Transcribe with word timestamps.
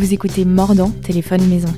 Vous 0.00 0.14
écoutez 0.14 0.46
Mordant, 0.46 0.90
téléphone 0.90 1.46
maison. 1.46 1.68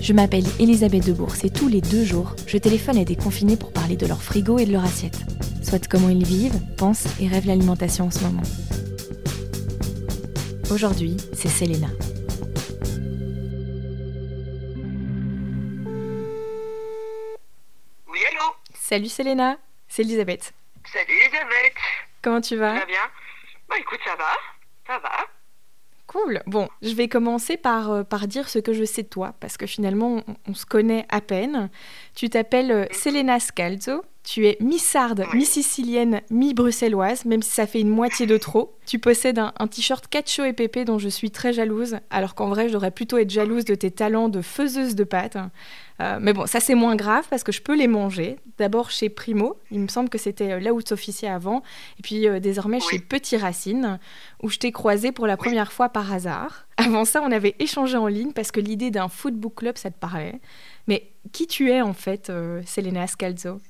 Je 0.00 0.12
m'appelle 0.12 0.44
Elisabeth 0.60 1.04
Debourse 1.04 1.42
et 1.42 1.50
tous 1.50 1.66
les 1.66 1.80
deux 1.80 2.04
jours, 2.04 2.36
je 2.46 2.58
téléphone 2.58 2.96
à 2.96 3.04
des 3.04 3.16
confinés 3.16 3.56
pour 3.56 3.72
parler 3.72 3.96
de 3.96 4.06
leur 4.06 4.22
frigo 4.22 4.56
et 4.60 4.66
de 4.66 4.70
leur 4.70 4.84
assiette. 4.84 5.18
Soit 5.64 5.88
comment 5.88 6.10
ils 6.10 6.24
vivent, 6.24 6.60
pensent 6.76 7.08
et 7.20 7.26
rêvent 7.26 7.48
l'alimentation 7.48 8.04
en 8.04 8.12
ce 8.12 8.20
moment. 8.20 8.44
Aujourd'hui, 10.70 11.16
c'est 11.32 11.48
Selena. 11.48 11.88
Oui, 18.06 18.20
allô? 18.30 18.54
Salut 18.74 19.08
Selena, 19.08 19.58
c'est 19.88 20.02
Elisabeth. 20.02 20.54
Salut 20.92 21.14
Elisabeth. 21.20 21.74
Comment 22.22 22.40
tu 22.40 22.54
vas? 22.54 22.74
Ça 22.74 22.80
va 22.80 22.86
bien? 22.86 23.10
Bah 23.68 23.74
écoute, 23.80 23.98
ça 24.04 24.14
va. 24.14 24.30
Ça 24.86 25.00
va. 25.00 25.35
Cool. 26.06 26.40
Bon, 26.46 26.68
je 26.82 26.94
vais 26.94 27.08
commencer 27.08 27.56
par, 27.56 27.90
euh, 27.90 28.02
par 28.04 28.28
dire 28.28 28.48
ce 28.48 28.58
que 28.60 28.72
je 28.72 28.84
sais 28.84 29.02
de 29.02 29.08
toi, 29.08 29.34
parce 29.40 29.56
que 29.56 29.66
finalement, 29.66 30.22
on, 30.28 30.36
on 30.48 30.54
se 30.54 30.64
connaît 30.64 31.04
à 31.08 31.20
peine. 31.20 31.68
Tu 32.14 32.30
t'appelles 32.30 32.70
euh, 32.70 32.84
Selena 32.92 33.40
Scalzo. 33.40 34.02
Tu 34.28 34.44
es 34.48 34.56
mi-sarde, 34.58 35.24
Oui. 35.32 35.38
mi-sicilienne, 35.38 36.20
mi-bruxelloise, 36.30 37.24
même 37.26 37.42
si 37.42 37.50
ça 37.50 37.64
fait 37.68 37.80
une 37.80 37.88
moitié 37.90 38.26
de 38.26 38.36
trop. 38.36 38.76
Tu 38.84 38.98
possèdes 38.98 39.38
un, 39.38 39.52
un 39.56 39.68
t-shirt 39.68 40.08
Cacio 40.08 40.44
et 40.44 40.52
Pépé 40.52 40.84
dont 40.84 40.98
je 40.98 41.08
suis 41.08 41.30
très 41.30 41.52
jalouse, 41.52 41.98
alors 42.10 42.34
qu'en 42.34 42.48
vrai, 42.48 42.66
je 42.66 42.72
devrais 42.72 42.90
plutôt 42.90 43.18
être 43.18 43.30
jalouse 43.30 43.64
de 43.64 43.76
tes 43.76 43.92
talents 43.92 44.28
de 44.28 44.42
faiseuse 44.42 44.96
de 44.96 45.04
pâtes. 45.04 45.36
Euh, 46.00 46.18
mais 46.20 46.32
bon, 46.32 46.44
ça 46.46 46.58
c'est 46.58 46.74
moins 46.74 46.96
grave 46.96 47.24
parce 47.30 47.44
que 47.44 47.52
je 47.52 47.62
peux 47.62 47.76
les 47.76 47.86
manger. 47.86 48.36
D'abord 48.58 48.90
chez 48.90 49.08
Primo, 49.10 49.58
il 49.70 49.78
me 49.78 49.86
semble 49.88 50.08
que 50.08 50.18
c'était 50.18 50.52
euh, 50.54 50.58
là 50.60 50.74
où 50.74 50.82
tu 50.82 50.92
officiais 50.92 51.28
avant, 51.28 51.62
et 52.00 52.02
puis 52.02 52.26
euh, 52.26 52.40
désormais 52.40 52.78
Oui. 52.78 52.86
chez 52.90 52.98
Petit 52.98 53.36
Racine, 53.36 54.00
où 54.42 54.48
je 54.50 54.58
t'ai 54.58 54.72
croisé 54.72 55.12
pour 55.12 55.28
la 55.28 55.36
première 55.36 55.70
fois 55.70 55.88
par 55.88 56.12
hasard. 56.12 56.66
Avant 56.78 57.04
ça, 57.04 57.22
on 57.22 57.30
avait 57.30 57.54
échangé 57.60 57.96
en 57.96 58.08
ligne 58.08 58.32
parce 58.32 58.50
que 58.50 58.58
l'idée 58.58 58.90
d'un 58.90 59.08
footbook 59.08 59.54
club, 59.54 59.78
ça 59.78 59.90
te 59.92 59.98
parlait. 59.98 60.40
Mais 60.88 61.12
qui 61.32 61.46
tu 61.46 61.70
es 61.70 61.80
en 61.80 61.92
fait, 61.94 62.28
euh, 62.28 62.60
Selena 62.66 63.06
Scalzo? 63.06 63.60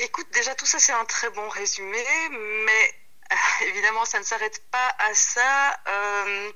Écoute, 0.00 0.26
déjà 0.32 0.54
tout 0.54 0.66
ça 0.66 0.78
c'est 0.78 0.92
un 0.92 1.04
très 1.06 1.30
bon 1.30 1.48
résumé, 1.48 2.04
mais 2.30 2.94
euh, 3.32 3.36
évidemment 3.66 4.04
ça 4.04 4.18
ne 4.18 4.24
s'arrête 4.24 4.62
pas 4.70 4.94
à 4.98 5.14
ça. 5.14 5.80
Euh, 5.88 6.52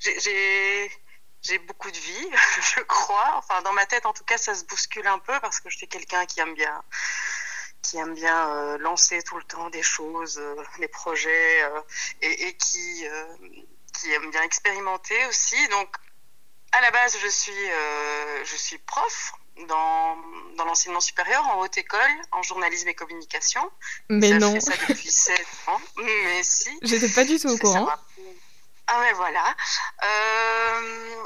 j'ai- 0.00 0.90
beaucoup 1.68 1.90
de 1.90 1.96
vie, 1.96 2.30
je 2.76 2.80
crois. 2.82 3.32
Enfin, 3.36 3.60
dans 3.62 3.72
ma 3.72 3.86
tête, 3.86 4.06
en 4.06 4.12
tout 4.12 4.24
cas, 4.24 4.38
ça 4.38 4.54
se 4.54 4.64
bouscule 4.64 5.06
un 5.06 5.18
peu 5.18 5.38
parce 5.40 5.60
que 5.60 5.68
je 5.70 5.76
suis 5.76 5.88
quelqu'un 5.88 6.24
qui 6.26 6.40
aime 6.40 6.54
bien, 6.54 6.82
qui 7.82 7.98
aime 7.98 8.14
bien 8.14 8.50
euh, 8.50 8.78
lancer 8.78 9.22
tout 9.22 9.36
le 9.36 9.44
temps 9.44 9.68
des 9.70 9.82
choses, 9.82 10.42
des 10.78 10.88
projets, 10.88 11.62
et, 12.22 12.56
qui, 12.56 13.04
aime 13.04 14.30
bien 14.30 14.42
expérimenter 14.42 15.26
aussi. 15.26 15.68
Donc, 15.68 15.94
à 16.72 16.80
la 16.80 16.90
base, 16.90 17.16
je 17.20 17.28
suis 18.56 18.78
prof 18.78 19.34
dans, 19.68 20.16
dans 20.56 20.64
l'enseignement 20.64 21.00
supérieur, 21.00 21.46
en 21.48 21.60
haute 21.60 21.76
école, 21.78 22.00
en 22.32 22.42
journalisme 22.42 22.88
et 22.88 22.94
communication. 22.94 23.70
Mais 24.08 24.30
ça, 24.30 24.38
non, 24.38 24.48
Je 24.54 24.60
fais 24.60 24.60
ça 24.60 24.86
depuis 24.88 25.10
7 25.10 25.46
ans. 25.68 25.80
Mais 25.98 26.42
si. 26.42 26.70
j'étais 26.82 27.08
pas 27.08 27.24
du 27.24 27.38
tout 27.38 27.48
au 27.48 27.56
Je 27.56 27.60
courant. 27.60 27.88
Ah 28.86 29.00
ouais, 29.00 29.12
voilà. 29.14 29.54
Euh, 30.02 31.24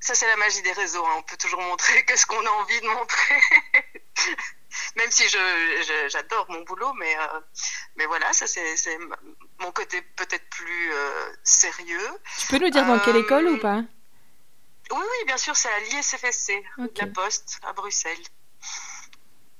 ça, 0.00 0.14
c'est 0.14 0.26
la 0.26 0.36
magie 0.36 0.62
des 0.62 0.72
réseaux. 0.72 1.04
hein. 1.06 1.14
On 1.18 1.22
peut 1.22 1.36
toujours 1.36 1.60
montrer 1.62 2.04
que 2.04 2.16
ce 2.16 2.26
qu'on 2.26 2.44
a 2.44 2.50
envie 2.50 2.80
de 2.80 2.86
montrer. 2.88 3.40
Même 4.96 5.10
si 5.10 5.22
je, 5.28 5.38
je- 5.82 6.08
j'adore 6.08 6.46
mon 6.50 6.62
boulot, 6.62 6.92
mais, 6.94 7.16
euh, 7.16 7.40
mais 7.96 8.06
voilà, 8.06 8.32
ça 8.32 8.46
c'est, 8.48 8.98
mon 9.60 9.70
côté 9.70 10.02
peut-être 10.02 10.48
plus 10.50 10.92
euh, 10.92 11.32
sérieux. 11.44 12.10
Tu 12.38 12.46
peux 12.48 12.58
nous 12.58 12.70
dire 12.70 12.84
dans 12.84 12.98
quelle 12.98 13.16
école 13.16 13.46
ou 13.48 13.58
pas? 13.58 13.82
Oui, 14.90 15.00
oui, 15.00 15.26
bien 15.26 15.36
sûr, 15.36 15.56
c'est 15.56 15.70
à 15.70 15.80
l'ISFSC, 15.80 16.62
la 16.96 17.06
Poste, 17.06 17.60
à 17.62 17.72
Bruxelles. 17.72 18.24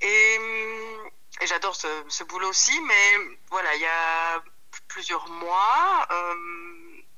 Et, 0.01 0.37
hum, 0.39 1.09
et 1.41 1.47
j'adore 1.47 1.75
ce, 1.75 1.87
ce 2.07 2.23
boulot 2.23 2.49
aussi, 2.49 2.79
mais 2.81 3.17
voilà, 3.49 3.75
il 3.75 3.81
y 3.81 3.85
a 3.85 4.43
plusieurs 4.87 5.27
mois, 5.29 6.07
euh, 6.11 6.35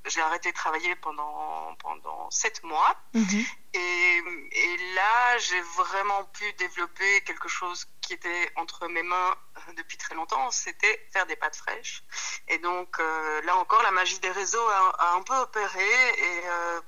j'ai 0.05 0.21
arrêté 0.21 0.51
de 0.51 0.55
travailler 0.55 0.95
pendant, 0.95 1.75
pendant 1.75 2.31
sept 2.31 2.63
mois. 2.63 2.95
Mhm. 3.13 3.45
Et, 3.73 4.21
et 4.51 4.77
là, 4.95 5.37
j'ai 5.37 5.61
vraiment 5.61 6.23
pu 6.25 6.51
développer 6.53 7.21
quelque 7.21 7.47
chose 7.47 7.85
qui 8.01 8.13
était 8.13 8.51
entre 8.55 8.87
mes 8.87 9.03
mains 9.03 9.35
euh, 9.57 9.73
depuis 9.73 9.97
très 9.97 10.15
longtemps, 10.15 10.49
c'était 10.49 11.07
faire 11.11 11.25
des 11.25 11.35
pâtes 11.35 11.57
fraîches. 11.57 12.03
Et 12.47 12.57
donc, 12.57 12.99
euh, 12.99 13.41
là 13.41 13.57
encore, 13.57 13.83
la 13.83 13.91
magie 13.91 14.19
des 14.19 14.31
réseaux 14.31 14.67
a, 14.69 14.95
a 14.97 15.13
un 15.15 15.21
peu 15.21 15.35
opéré. 15.35 15.89
Et 16.17 16.41
euh, 16.45 16.81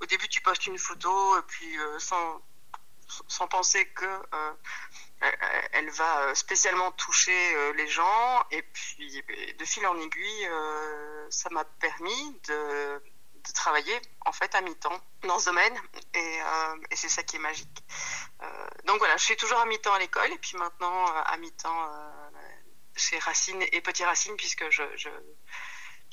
au 0.00 0.06
début, 0.06 0.28
tu 0.28 0.40
postes 0.40 0.66
une 0.66 0.78
photo, 0.78 1.42
puis 1.48 1.78
euh, 1.78 1.98
sans, 1.98 2.40
sans 3.28 3.48
penser 3.48 3.86
que 3.88 4.04
euh, 4.04 4.52
elle- 5.72 5.90
va 5.90 6.20
euh, 6.22 6.34
spécialement 6.34 6.90
toucher 6.92 7.72
les 7.74 7.86
gens. 7.88 8.44
Et 8.50 8.62
puis, 8.62 9.22
de 9.58 9.64
fil 9.64 9.86
en 9.86 9.98
aiguille, 9.98 10.48
ça 11.30 11.48
m'a 11.50 11.64
permis 11.64 12.40
de, 12.48 13.02
de 13.34 13.52
travailler 13.54 13.98
en 14.26 14.32
fait 14.32 14.54
à 14.54 14.60
mi-temps 14.60 15.00
dans 15.22 15.38
ce 15.38 15.46
domaine. 15.46 15.80
Et, 16.14 16.38
et 16.90 16.96
c'est 16.96 17.08
ça 17.08 17.22
qui 17.22 17.36
est 17.36 17.40
magique. 17.40 17.84
Donc 18.84 18.98
voilà, 18.98 19.16
je 19.16 19.24
suis 19.24 19.36
toujours 19.36 19.58
à 19.58 19.66
mi-temps 19.66 19.94
à 19.94 19.98
l'école 19.98 20.32
et 20.32 20.38
puis 20.38 20.56
maintenant 20.58 21.06
à 21.06 21.36
mi-temps 21.38 21.90
chez 22.96 23.18
Racine 23.18 23.62
et 23.72 23.80
Petit 23.80 24.04
Racine 24.04 24.36
puisque 24.36 24.68
je, 24.70 24.82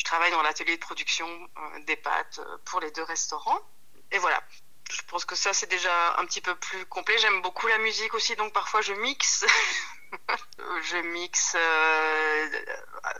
je 0.04 0.10
travaille 0.10 0.32
dans 0.32 0.42
l'atelier 0.42 0.76
de 0.76 0.82
production 0.82 1.26
euh, 1.30 1.80
des 1.86 1.96
pâtes 1.96 2.40
euh, 2.40 2.58
pour 2.66 2.82
les 2.82 2.92
deux 2.92 3.04
restaurants. 3.04 3.62
Et 4.12 4.18
voilà. 4.18 4.44
Je 4.92 5.02
pense 5.04 5.24
que 5.24 5.34
ça 5.34 5.54
c'est 5.54 5.70
déjà 5.70 6.18
un 6.18 6.26
petit 6.26 6.42
peu 6.42 6.54
plus 6.56 6.86
complet. 6.88 7.18
J'aime 7.20 7.42
beaucoup 7.42 7.68
la 7.68 7.78
musique 7.78 8.14
aussi, 8.14 8.36
donc 8.36 8.52
parfois 8.52 8.82
je 8.82 8.92
mixe. 8.92 9.46
je 10.84 10.98
mixe 10.98 11.56
euh, 11.56 12.66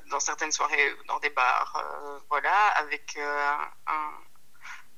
dans 0.08 0.20
certaines 0.20 0.52
soirées, 0.52 0.94
dans 1.08 1.20
des 1.20 1.30
bars, 1.30 1.82
voilà, 2.30 2.68
avec 2.72 3.18
un, 3.18 4.12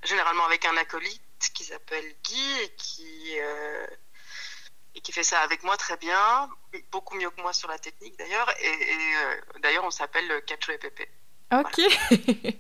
généralement 0.04 0.46
avec 0.46 0.66
un 0.66 0.76
acolyte 0.76 1.22
qui 1.54 1.66
s'appelle 1.66 2.16
Guy 2.24 2.62
et 2.62 2.76
qui 2.76 3.38
qui 5.04 5.12
fait 5.12 5.24
ça 5.24 5.40
avec 5.42 5.62
moi 5.62 5.78
très 5.78 5.98
bien, 5.98 6.50
beaucoup 6.92 7.16
mieux 7.16 7.30
que 7.30 7.42
moi 7.42 7.54
sur 7.54 7.70
la 7.70 7.78
technique 7.78 8.18
d'ailleurs. 8.18 8.50
Et, 8.60 9.60
d'ailleurs, 9.60 9.84
on 9.84 9.92
s'appelle 9.92 10.44
Cacho 10.46 10.72
et 10.72 10.80
Pépé. 10.80 11.08
Ok. 11.54 11.82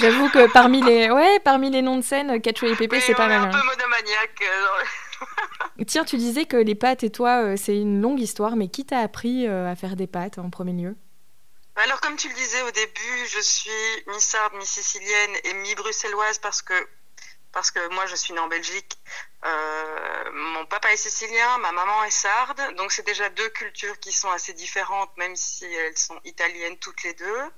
J'avoue 0.00 0.28
que 0.30 0.50
parmi 0.52 0.82
les, 0.82 1.10
ouais, 1.10 1.40
parmi 1.40 1.70
les 1.70 1.82
noms 1.82 1.96
de 1.96 2.02
scène, 2.02 2.40
Cacho 2.40 2.66
et 2.66 2.76
Pépé, 2.76 3.00
c'est 3.00 3.14
pas 3.14 3.26
mal. 3.26 3.40
un 3.40 3.44
hein. 3.44 3.50
peu 3.50 3.66
monomaniaque. 3.66 4.42
euh, 4.42 5.84
Tiens, 5.86 6.04
tu 6.04 6.16
disais 6.16 6.44
que 6.44 6.56
les 6.56 6.74
pâtes 6.74 7.02
et 7.02 7.10
toi, 7.10 7.42
euh, 7.42 7.56
c'est 7.56 7.76
une 7.76 8.00
longue 8.00 8.20
histoire, 8.20 8.56
mais 8.56 8.68
qui 8.68 8.84
t'a 8.84 9.00
appris 9.00 9.46
euh, 9.46 9.70
à 9.70 9.74
faire 9.74 9.96
des 9.96 10.06
pâtes 10.06 10.38
en 10.38 10.50
premier 10.50 10.72
lieu? 10.72 10.96
Alors, 11.76 12.00
comme 12.00 12.16
tu 12.16 12.28
le 12.28 12.34
disais 12.34 12.62
au 12.62 12.70
début, 12.70 13.26
je 13.28 13.40
suis 13.40 13.70
mi-sarde, 14.08 14.54
mi-sicilienne 14.54 15.36
et 15.44 15.54
mi-bruxelloise 15.54 16.38
parce 16.38 16.62
que, 16.62 16.74
parce 17.52 17.70
que 17.70 17.88
moi, 17.94 18.06
je 18.06 18.16
suis 18.16 18.34
née 18.34 18.40
en 18.40 18.48
Belgique. 18.48 18.98
Euh, 19.44 20.30
mon 20.32 20.66
papa 20.66 20.92
est 20.92 20.96
sicilien, 20.96 21.58
ma 21.58 21.72
maman 21.72 22.04
est 22.04 22.10
sarde. 22.10 22.74
Donc, 22.76 22.92
c'est 22.92 23.06
déjà 23.06 23.28
deux 23.30 23.48
cultures 23.50 23.98
qui 24.00 24.12
sont 24.12 24.30
assez 24.30 24.52
différentes, 24.52 25.16
même 25.16 25.36
si 25.36 25.64
elles 25.64 25.96
sont 25.96 26.20
italiennes 26.24 26.78
toutes 26.78 27.02
les 27.02 27.14
deux. 27.14 27.50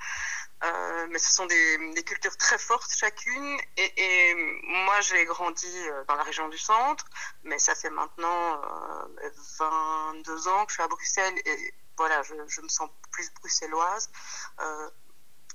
Euh, 0.62 1.06
mais 1.08 1.18
ce 1.18 1.32
sont 1.32 1.46
des, 1.46 2.04
cultures 2.04 2.36
très 2.36 2.58
fortes 2.58 2.92
chacune. 2.94 3.58
Et, 3.76 4.34
moi, 4.64 5.00
j'ai 5.00 5.24
grandi 5.24 5.66
euh, 5.88 6.04
dans 6.04 6.16
la 6.16 6.22
région 6.22 6.48
du 6.48 6.58
centre, 6.58 7.06
mais 7.44 7.58
ça 7.58 7.74
fait 7.74 7.90
maintenant 7.90 8.60
euh, 9.22 9.30
22 9.58 10.48
ans 10.48 10.66
que 10.66 10.72
je 10.72 10.74
suis 10.74 10.82
à 10.82 10.88
Bruxelles 10.88 11.38
et 11.46 11.74
voilà, 11.96 12.22
je 12.22 12.60
me 12.60 12.68
sens 12.68 12.88
plus 13.10 13.30
bruxelloise. 13.34 14.10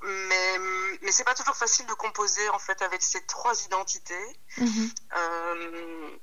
Mais 0.02 0.60
mais 1.02 1.12
c'est 1.12 1.24
pas 1.24 1.36
toujours 1.36 1.56
facile 1.56 1.86
de 1.88 1.94
composer 1.94 2.50
en 2.50 2.60
fait 2.60 2.82
avec 2.82 3.02
ces 3.02 3.26
trois 3.26 3.64
identités. 3.64 4.40
Mhm. 4.58 4.92
Euh, 5.16 6.18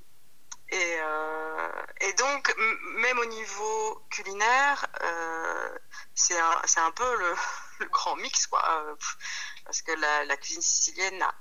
et, 0.71 0.97
euh, 1.01 1.83
et 2.01 2.13
donc, 2.15 2.55
même 2.97 3.19
au 3.19 3.27
niveau 3.27 4.07
culinaire, 4.11 4.87
euh, 5.03 5.79
c'est 6.15 6.39
un, 6.39 6.63
c'est 6.65 6.81
un 6.81 6.91
peu 6.93 7.17
le, 7.19 7.35
le 7.81 7.87
grand 7.87 8.17
mix, 8.17 8.47
quoi. 8.47 8.63
Parce 9.65 9.83
que 9.83 9.93
la, 9.93 10.25
la 10.25 10.37
cuisine 10.37 10.63
sicilienne 10.63 11.19
n'a 11.19 11.35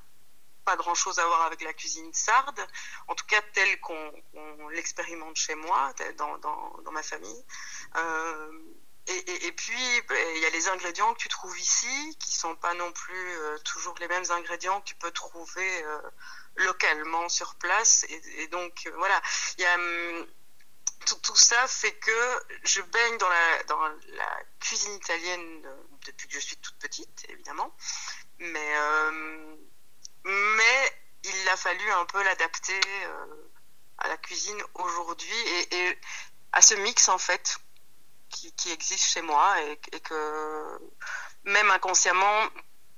pas 0.66 0.76
grand 0.76 0.94
chose 0.96 1.18
à 1.18 1.26
voir 1.26 1.44
avec 1.44 1.62
la 1.62 1.74
cuisine 1.74 2.14
sarde, 2.14 2.60
en 3.08 3.16
tout 3.16 3.26
cas 3.26 3.42
telle 3.54 3.80
qu'on 3.80 4.12
l'expérimente 4.70 5.38
chez 5.38 5.56
moi, 5.56 5.94
dans, 6.18 6.38
dans, 6.40 6.78
dans 6.84 6.92
ma 6.92 7.02
famille. 7.02 7.46
Et, 9.12 9.32
et, 9.32 9.48
et 9.48 9.52
puis, 9.52 10.02
ben, 10.08 10.36
il 10.36 10.42
y 10.42 10.46
a 10.46 10.50
les 10.52 10.68
ingrédients 10.70 11.14
que 11.14 11.20
tu 11.20 11.28
trouves 11.28 11.60
ici, 11.60 12.18
qui 12.20 12.34
sont 12.34 12.56
pas 12.56 12.74
non 12.74 12.92
plus 12.92 13.38
euh, 13.40 13.58
toujours 13.60 13.96
les 14.00 14.08
mêmes 14.08 14.30
ingrédients 14.30 14.80
que 14.82 14.86
tu 14.86 14.96
peux 14.96 15.12
trouver 15.12 15.84
euh, 15.84 16.02
localement 16.56 17.28
sur 17.28 17.56
place. 17.56 18.06
Et, 18.10 18.44
et 18.44 18.48
donc, 18.48 18.84
euh, 18.86 18.92
voilà, 18.98 19.22
hum, 19.76 20.28
tout, 21.06 21.36
ça 21.36 21.68
fait 21.68 21.94
que 21.94 22.42
je 22.64 22.82
baigne 22.82 23.18
dans 23.18 23.30
la, 23.30 24.44
cuisine 24.60 24.94
italienne 24.94 25.62
depuis 26.06 26.28
que 26.28 26.36
je 26.36 26.40
suis 26.40 26.58
toute 26.58 26.78
petite, 26.78 27.26
évidemment. 27.30 27.76
Mais, 28.40 28.74
mais 30.24 31.02
il 31.24 31.50
a 31.50 31.58
fallu 31.58 31.92
un 31.92 32.06
peu 32.06 32.24
l'adapter 32.24 32.80
à 33.98 34.08
la 34.08 34.18
cuisine 34.18 34.62
aujourd'hui 34.76 35.36
et, 35.72 35.98
à 36.54 36.62
ce 36.62 36.76
mix 36.76 37.10
en 37.10 37.18
fait 37.18 37.58
qui, 38.32 38.72
existe 38.72 39.06
chez 39.06 39.22
moi 39.22 39.56
et, 39.64 40.00
que 40.00 40.80
même 41.44 41.70
inconsciemment 41.72 42.42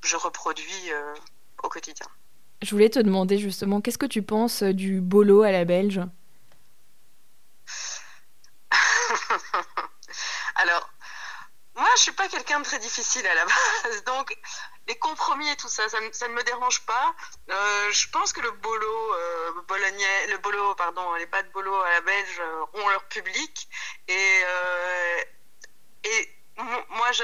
je 0.04 0.16
reproduis 0.16 0.92
au 1.64 1.70
quotidien. 1.70 2.08
Je 2.62 2.70
voulais 2.72 2.90
te 2.90 3.00
demander 3.00 3.38
justement, 3.38 3.82
qu'est-ce 3.82 3.98
que 3.98 4.06
tu 4.06 4.22
penses 4.24 4.64
du 4.64 5.02
bolo 5.02 5.44
à 5.44 5.52
la 5.52 5.66
belge 5.66 6.02
Alors, 10.56 10.90
moi, 11.76 11.88
je 11.98 12.02
suis 12.04 12.12
pas 12.12 12.28
très 12.62 12.80
difficile 12.80 13.26
à 13.26 13.34
la 13.34 13.46
base, 13.84 14.04
donc 14.04 14.38
les 14.88 14.96
compromis 14.96 15.50
et 15.50 15.56
tout 15.56 15.70
ça, 15.70 15.88
ça, 15.90 16.00
ne 16.00 16.34
me 16.34 16.44
dérange 16.44 16.86
pas. 16.86 17.16
Euh, 17.50 17.92
je 17.92 18.10
pense 18.10 18.34
que 18.34 18.42
le 18.42 18.52
bolo 18.52 19.14
euh, 19.14 19.62
bolognais, 19.68 20.28
le 20.28 20.38
bolo, 20.38 20.76
pardon, 20.76 21.14
les 21.16 21.26
pâtes 21.26 21.52
bolo 21.52 21.74
à 21.74 21.90
la 21.90 22.02
belge 22.02 22.40
euh, 22.40 22.66
ont 22.74 22.90
leur 22.90 23.04
public 23.06 23.68
et 24.08 24.42
et 26.06 26.30
moi, 26.58 27.12
je, 27.14 27.24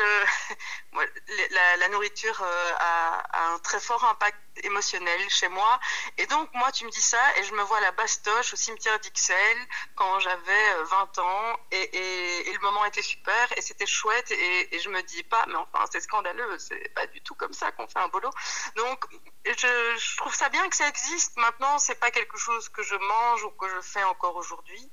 la, 1.77 1.87
nourriture 1.89 2.43
a, 2.79 3.53
un 3.53 3.59
très 3.59 3.79
fort 3.79 4.03
impact 4.05 4.37
émotionnel 4.63 5.29
chez 5.29 5.47
moi. 5.47 5.79
Et 6.17 6.25
donc, 6.27 6.49
moi, 6.53 6.71
tu 6.71 6.85
me 6.85 6.89
dis 6.89 7.01
ça 7.01 7.19
et 7.37 7.43
je 7.43 7.53
me 7.53 7.61
vois 7.63 7.77
à 7.77 7.81
la 7.81 7.91
Bastoche, 7.91 8.53
au 8.53 8.57
cimetière 8.57 8.99
d'Ixelles, 8.99 9.67
quand 9.95 10.19
j'avais 10.19 10.83
20 10.83 11.17
euh, 11.17 11.21
ans. 11.21 11.59
Et, 11.71 12.51
le 12.51 12.59
moment 12.65 12.83
était 12.85 13.01
super 13.01 13.47
et 13.57 13.61
c'était 13.61 13.85
chouette. 13.85 14.31
Et, 14.31 14.79
je 14.79 14.89
me 14.89 15.01
dis 15.03 15.23
pas, 15.23 15.45
mais 15.47 15.55
enfin, 15.55 15.85
c'est 15.91 16.01
scandaleux. 16.01 16.57
C'est 16.59 16.93
pas 16.93 17.07
du 17.07 17.21
tout 17.21 17.35
comme 17.35 17.53
ça 17.53 17.71
qu'on 17.71 17.87
fait 17.87 17.99
un 17.99 18.09
boulot. 18.09 18.31
Donc, 18.75 19.05
je, 19.45 20.17
trouve 20.17 20.33
ça 20.33 20.49
bien 20.49 20.67
que 20.69 20.75
ça 20.75 20.87
existe. 20.87 21.37
Maintenant, 21.37 21.77
c'est 21.79 21.99
pas 21.99 22.11
quelque 22.11 22.37
chose 22.37 22.69
que 22.69 22.83
je 22.83 22.95
mange 22.95 23.43
ou 23.43 23.51
que 23.51 23.69
je 23.69 23.81
fais 23.81 24.03
encore 24.03 24.35
aujourd'hui. 24.35 24.91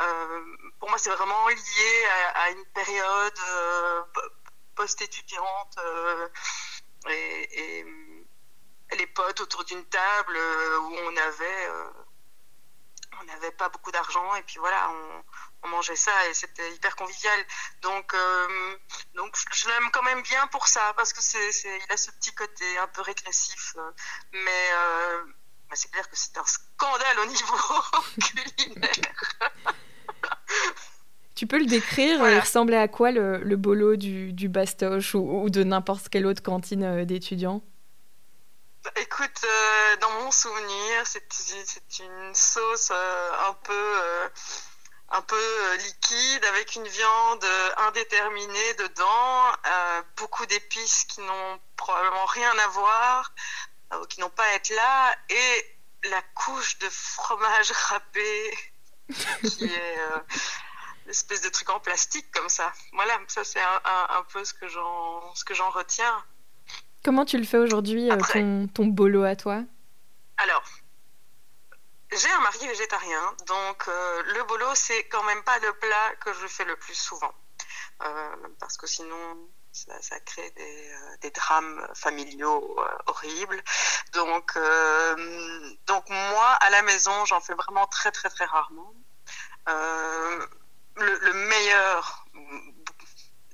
Euh, 0.00 0.56
pour 0.78 0.90
moi, 0.90 0.98
c'est 0.98 1.10
vraiment 1.10 1.48
lié 1.48 2.06
à, 2.34 2.50
une 2.50 2.64
période 2.66 3.38
euh, 3.48 4.02
post-étudiante. 4.76 5.76
Euh, 5.78 6.28
et, 7.08 7.80
et 7.80 7.84
les 8.94 9.06
potes 9.06 9.40
autour 9.40 9.64
d'une 9.64 9.84
table 9.86 10.36
euh, 10.36 10.78
où 10.78 10.94
on 10.94 11.16
avait 11.16 11.68
euh, 11.68 11.90
on 13.20 13.24
n'avait 13.24 13.50
pas 13.52 13.68
beaucoup 13.68 13.90
d'argent 13.90 14.34
et 14.36 14.42
puis 14.42 14.58
voilà 14.58 14.90
on, 14.90 15.22
mangeait 15.68 15.96
ça 15.96 16.28
et 16.28 16.34
c'était 16.34 16.72
hyper 16.74 16.94
convivial 16.94 17.44
donc 17.82 18.14
euh, 18.14 18.78
donc 19.14 19.36
je 19.52 19.68
l'aime 19.68 19.90
quand 19.90 20.04
même 20.04 20.22
bien 20.22 20.46
pour 20.46 20.68
ça 20.68 20.94
parce 20.94 21.12
que 21.12 21.20
c'est, 21.20 21.50
il 21.50 21.92
a 21.92 21.96
ce 21.96 22.12
petit 22.12 22.32
côté 22.36 22.78
un 22.78 22.86
peu 22.86 23.00
régressif 23.00 23.74
mais 24.30 24.70
c'est 25.74 25.90
clair 25.90 26.08
que 26.08 26.14
c'est 26.14 26.38
un 26.38 26.44
scandale 26.44 27.18
au 27.18 27.24
niveau 27.24 27.56
culinaire 28.20 29.16
Tu 31.36 31.46
peux 31.46 31.58
le 31.58 31.66
décrire 31.66 32.28
Il 32.28 32.38
ressemblait 32.38 32.78
à 32.78 32.88
quoi 32.88 33.12
le, 33.12 33.38
le 33.38 33.56
bolo 33.56 33.96
du, 33.96 34.32
du 34.32 34.48
Bastoche 34.48 35.14
ou, 35.14 35.42
ou 35.42 35.50
de 35.50 35.62
n'importe 35.62 36.08
quelle 36.08 36.26
autre 36.26 36.42
cantine 36.42 37.04
d'étudiants? 37.04 37.62
Écoute, 38.96 39.44
euh, 39.44 39.96
dans 39.96 40.10
mon 40.22 40.30
souvenir, 40.30 41.02
c'est 41.04 41.98
une 41.98 42.34
sauce 42.34 42.90
euh, 42.92 43.30
un 43.48 43.52
peu, 43.54 43.72
euh, 43.74 44.28
un 45.10 45.22
peu 45.22 45.76
liquide 45.76 46.44
avec 46.46 46.76
une 46.76 46.86
viande 46.86 47.44
indéterminée 47.88 48.74
dedans, 48.78 49.52
beaucoup 50.16 50.46
d'épices 50.46 51.04
qui 51.04 51.20
n'ont 51.20 51.60
probablement 51.76 52.26
rien 52.26 52.52
à 52.64 52.68
voir, 52.68 53.32
qui 54.08 54.20
n'ont 54.20 54.30
pas 54.30 54.44
à 54.44 54.54
être 54.54 54.70
là, 54.70 55.14
et 55.30 55.78
la 56.08 56.22
couche 56.34 56.78
de 56.78 56.88
fromage 56.88 57.72
râpé 57.72 58.58
qui 59.42 59.64
est 59.64 59.98
une 61.06 61.10
espèce 61.10 61.40
de 61.40 61.48
truc 61.48 61.70
en 61.70 61.78
plastique 61.78 62.26
comme 62.32 62.48
ça. 62.48 62.72
Voilà, 62.92 63.16
ça 63.28 63.44
c'est 63.44 63.60
un, 63.60 63.80
un, 63.84 64.22
peu 64.32 64.44
ce 64.44 64.52
que 64.52 64.66
j'en 64.66 65.70
retiens. 65.70 66.24
Comment 67.04 67.24
tu 67.24 67.38
le 67.38 67.44
fais 67.44 67.58
aujourd'hui, 67.58 68.10
euh, 68.10 68.16
ton, 68.32 68.66
ton, 68.66 68.86
bolo 68.86 69.22
à 69.22 69.36
toi? 69.36 69.62
Alors, 70.38 70.64
j'ai 72.10 72.28
un 72.28 72.40
mari 72.40 72.66
végétarien, 72.66 73.36
donc 73.46 73.86
euh, 73.86 74.22
le 74.34 74.42
bolo, 74.42 74.66
c'est 74.74 75.04
quand 75.04 75.22
même 75.22 75.44
pas 75.44 75.60
le 75.60 75.72
plat 75.74 76.16
que 76.20 76.32
je 76.32 76.48
fais 76.48 76.64
le 76.64 76.74
plus 76.74 76.96
souvent. 76.96 77.32
Euh, 78.02 78.36
parce 78.58 78.76
que 78.76 78.88
sinon, 78.88 79.48
ça, 79.70 80.18
crée 80.18 80.50
des, 81.20 81.30
drames 81.30 81.86
familiaux 81.94 82.76
horribles. 83.06 83.62
Donc, 84.12 84.58
donc 85.86 86.08
moi, 86.08 86.48
à 86.60 86.70
la 86.70 86.82
maison, 86.82 87.24
j'en 87.26 87.40
fais 87.40 87.54
vraiment 87.54 87.86
très 87.86 88.10
très 88.10 88.30
très 88.30 88.46
rarement. 88.46 88.92
Le, 90.96 91.32
meilleur 91.32 92.26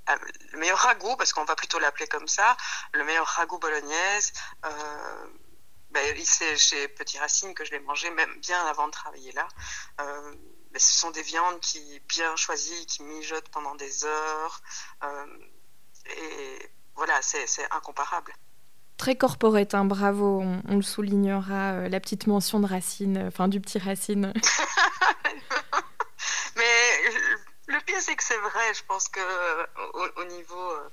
ah, 0.07 0.17
le 0.53 0.59
meilleur 0.59 0.79
ragoût, 0.79 1.17
parce 1.17 1.33
qu'on 1.33 1.45
va 1.45 1.55
plutôt 1.57 1.79
l'appeler 1.79 2.07
comme 2.07 2.29
ça, 2.29 2.57
le 2.93 3.05
meilleur 3.05 3.27
ragoût 3.27 3.59
bolognaise. 3.59 4.33
Euh, 4.65 5.27
ben, 5.93 6.17
c'est 6.25 6.57
chez 6.57 6.89
Petit 6.89 7.19
Racine 7.19 7.55
que 7.55 7.65
je 7.65 7.73
l'ai 7.73 7.81
mangé, 7.81 8.11
même 8.11 8.35
bien 8.41 8.65
avant 8.67 8.87
de 8.87 8.93
travailler 8.93 9.33
là. 9.33 9.47
Euh, 10.01 10.35
ben, 10.73 10.79
ce 10.79 10.97
sont 10.99 11.11
des 11.11 11.23
viandes 11.23 11.61
qui 11.61 12.01
bien 12.09 12.35
choisies, 12.37 12.87
qui 12.87 13.03
mijotent 13.03 13.51
pendant 13.51 13.75
des 13.75 14.05
heures. 14.05 14.63
Euh, 15.05 15.27
et 16.07 16.71
voilà, 16.97 17.21
c'est 17.21 17.47
incomparable. 17.71 18.33
Très 18.97 19.17
corporate, 19.17 19.75
hein, 19.75 19.85
bravo, 19.85 20.43
on, 20.69 20.77
le 20.77 20.83
soulignera, 20.83 21.73
euh, 21.73 21.89
la 21.89 22.01
petite 22.01 22.27
mention 22.27 22.61
de 22.61 22.67
Racine, 22.67 23.25
enfin 23.27 23.49
du 23.49 23.61
petit 23.61 23.79
Racine. 23.79 24.33
Mais 26.57 27.03
le 27.67 27.81
pire, 27.85 27.92
c'est 28.03 28.17
que 28.17 28.23
c'est 28.23 28.39
vrai. 28.39 28.75
Je 28.75 28.83
pense 28.87 29.09
que 29.09 29.21
euh, 29.21 30.09
au, 30.17 30.25
niveau 30.25 30.71
euh, 30.71 30.89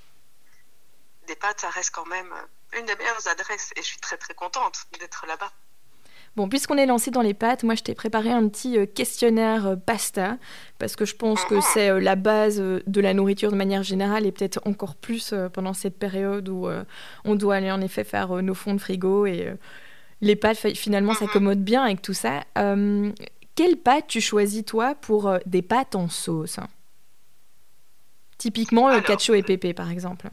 des 1.28 1.36
pâtes, 1.36 1.62
ça 1.62 1.70
reste 1.70 1.92
quand 1.94 2.06
même 2.06 2.32
euh, 2.32 2.80
une 2.80 2.86
des 2.86 2.96
meilleures 2.96 3.28
adresses. 3.28 3.72
Et 3.76 3.82
je 3.82 3.88
suis 3.88 4.00
très 4.00 4.18
très 4.18 4.34
contente 4.34 4.86
d'être 5.00 5.26
là-bas. 5.28 5.52
Bon, 6.36 6.48
puisqu'on 6.48 6.78
est 6.78 6.86
lancé 6.86 7.10
dans 7.10 7.24
les 7.24 7.34
pâtes, 7.34 7.64
moi 7.64 7.74
je 7.74 7.82
t'ai 7.82 7.96
préparé 7.96 8.32
un 8.32 8.48
petit 8.48 8.78
questionnaire 8.94 9.76
pasta, 9.84 10.38
parce 10.78 10.96
que 10.96 11.04
je 11.04 11.16
pense 11.16 11.44
que 11.44 11.56
mhm. 11.56 11.62
c'est 11.74 12.00
la 12.00 12.16
base 12.16 12.60
de 12.60 13.02
la 13.02 13.16
nourriture 13.16 13.52
de 13.52 13.58
manière 13.58 13.82
générale, 13.82 14.28
et 14.28 14.32
peut-être 14.32 14.62
encore 14.66 14.96
plus 14.96 15.34
pendant 15.52 15.74
cette 15.74 15.98
période 15.98 16.48
où 16.48 16.70
on 17.26 17.36
doit 17.36 17.56
aller 17.56 17.72
en 17.72 17.82
effet 17.82 18.04
faire 18.04 18.30
nos 18.44 18.54
fonds 18.54 18.76
de 18.76 18.80
frigo, 18.80 19.26
et 19.26 19.52
les 20.22 20.36
pâtes 20.36 20.76
finalement 20.76 21.14
mhm. 21.14 21.18
s'accommodent 21.18 21.64
bien 21.64 21.84
avec 21.84 22.04
tout 22.04 22.14
ça. 22.14 22.44
Quelle 23.60 23.76
pâte 23.76 24.06
tu 24.08 24.22
choisis 24.22 24.64
toi 24.64 24.96
pour 24.96 25.28
euh, 25.28 25.38
des 25.46 25.62
pâtes 25.62 25.94
en 25.94 26.08
sauce? 26.08 26.62
Typiquement 28.40 28.88
le 28.90 29.02
cacio 29.02 29.36
et 29.36 29.44
pépé 29.44 29.74
par 29.74 29.92
exemple. 29.92 30.30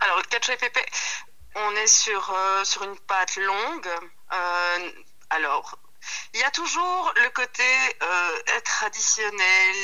Alors 0.00 0.18
le 0.18 0.24
cacio 0.24 0.52
et 0.52 0.56
pépé, 0.56 0.84
on 1.54 1.76
est 1.76 1.86
sur, 1.86 2.30
euh, 2.34 2.64
sur 2.64 2.82
une 2.82 2.98
pâte 2.98 3.36
longue. 3.36 3.88
Euh, 4.32 4.90
alors, 5.30 5.78
il 6.34 6.40
y 6.40 6.42
a 6.42 6.50
toujours 6.50 7.12
le 7.14 7.30
côté 7.30 7.62
traditionnel. 8.64 9.76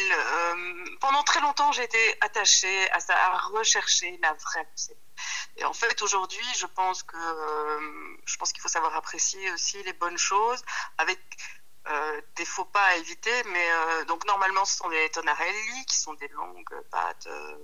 pendant 1.01 1.23
très 1.23 1.41
longtemps, 1.41 1.71
j'ai 1.71 1.85
été 1.85 2.17
attachée 2.21 2.91
à 2.91 2.99
ça, 2.99 3.15
à 3.15 3.39
rechercher 3.39 4.19
la 4.21 4.33
vraie 4.33 4.67
recette. 4.73 4.99
Et 5.57 5.65
en 5.65 5.73
fait, 5.73 6.03
aujourd'hui, 6.03 6.45
je 6.57 6.67
pense 6.67 7.05
que 7.05 7.17
je 8.27 8.37
pense 8.37 8.53
qu'il 8.53 8.61
faut 8.61 8.69
savoir 8.69 8.97
apprécier 8.97 9.53
aussi 9.53 9.81
les 9.85 9.93
bonnes 9.93 10.19
choses 10.19 10.63
avec 10.99 11.21
euh, 11.87 12.21
des 12.37 12.45
faux 12.45 12.67
pas 12.67 12.85
à 12.85 12.97
éviter, 12.97 13.43
mais 13.47 13.71
euh, 13.71 14.05
donc 14.05 14.27
normalement 14.27 14.65
ce 14.65 14.77
sont 14.77 14.89
des 14.91 15.09
tonarelli 15.11 15.87
qui 15.87 15.97
sont 15.97 16.13
des 16.15 16.29
longues 16.29 16.83
pâtes, 16.91 17.27
euh, 17.27 17.57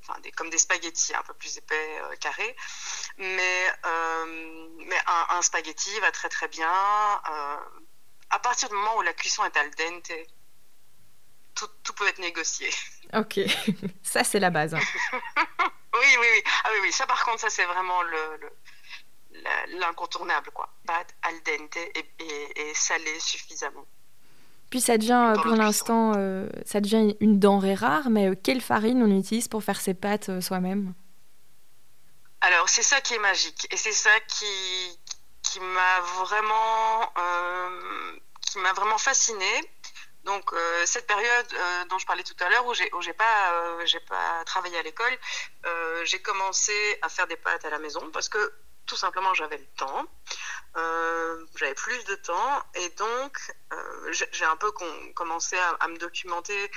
enfin 0.00 0.20
des, 0.20 0.30
comme 0.30 0.50
des 0.50 0.58
spaghettis 0.58 1.14
un 1.14 1.22
peu 1.22 1.34
plus 1.34 1.56
épais, 1.56 2.00
carrés, 2.20 2.54
mais, 3.18 3.72
mais 4.86 4.98
un, 5.30 5.42
spaghetti 5.42 5.98
va 6.00 6.12
très 6.12 6.28
très 6.28 6.48
bien 6.48 6.70
à 8.30 8.38
partir 8.40 8.68
du 8.68 8.74
moment 8.74 8.98
où 8.98 9.02
la 9.02 9.12
cuisson 9.12 9.44
est 9.44 9.56
al 9.56 9.70
dente. 9.70 10.12
Tout, 11.54 11.68
tout 11.82 11.92
peut 11.94 12.08
être 12.08 12.18
négocié. 12.18 12.70
Ok, 13.14 13.40
ça 14.02 14.24
c'est 14.24 14.40
la 14.40 14.48
base. 14.48 14.74
oui, 15.14 16.16
oui, 16.18 16.26
oui. 16.32 16.42
Ah 16.64 16.70
oui, 16.72 16.78
oui, 16.82 16.92
ça 16.92 17.06
par 17.06 17.22
contre, 17.26 17.40
ça 17.40 17.50
c'est 17.50 17.66
vraiment 17.66 18.00
le 18.02 18.38
l'incontournable, 19.78 20.50
quoi. 20.52 20.68
Pâte 20.86 21.14
al 21.22 21.34
dente 21.42 21.76
et, 21.76 22.74
salé 22.74 23.18
suffisamment. 23.20 23.86
Puis 24.70 24.80
ça 24.80 24.96
devient, 24.96 25.34
euh, 25.36 25.42
pour 25.42 25.54
l'instant, 25.54 26.12
euh, 26.16 26.48
ça 26.64 26.80
devient 26.80 27.14
une 27.20 27.38
denrée 27.38 27.74
rare, 27.74 28.08
mais 28.08 28.30
euh, 28.30 28.34
quelle 28.42 28.62
farine 28.62 29.02
on 29.02 29.18
utilise 29.18 29.46
pour 29.46 29.62
faire 29.62 29.80
ses 29.80 29.92
pâtes 29.92 30.40
soi-même? 30.40 30.94
Alors, 32.40 32.68
c'est 32.68 32.82
ça 32.82 33.00
qui 33.00 33.14
est 33.14 33.18
magique. 33.18 33.68
Et 33.70 33.76
c'est 33.76 33.92
ça 33.92 34.10
qui, 34.26 34.98
qui 35.42 35.60
m'a 35.60 36.00
vraiment, 36.16 37.12
qui 38.40 38.58
m'a 38.58 38.72
vraiment 38.72 38.98
fascinée. 38.98 39.60
Donc 40.24 40.54
cette 40.84 41.08
période 41.08 41.46
dont 41.90 41.98
je 41.98 42.06
parlais 42.06 42.22
tout 42.22 42.36
à 42.44 42.48
l'heure 42.48 42.64
où 42.66 42.74
j'ai 42.74 42.88
j'ai 43.00 43.12
pas 43.12 43.84
j'ai 43.84 43.98
pas 43.98 44.44
travaillé 44.46 44.78
à 44.78 44.82
l'école, 44.82 45.18
j'ai 46.04 46.22
commencé 46.22 46.72
à 47.02 47.08
faire 47.08 47.26
des 47.26 47.36
pâtes 47.36 47.64
à 47.64 47.70
la 47.70 47.80
maison 47.80 48.08
parce 48.12 48.28
que 48.28 48.52
tout 48.86 48.96
simplement, 48.96 49.34
j'avais 49.34 49.58
le 49.58 49.66
temps. 49.76 50.06
j'avais 51.56 51.74
plus 51.74 52.04
de 52.04 52.14
temps 52.16 52.62
et 52.74 52.88
donc 52.90 53.38
j'ai 54.10 54.44
un 54.44 54.56
peu 54.56 54.72
commencé 55.14 55.56
à, 55.80 55.88
me 55.88 55.98
documenter 55.98 56.70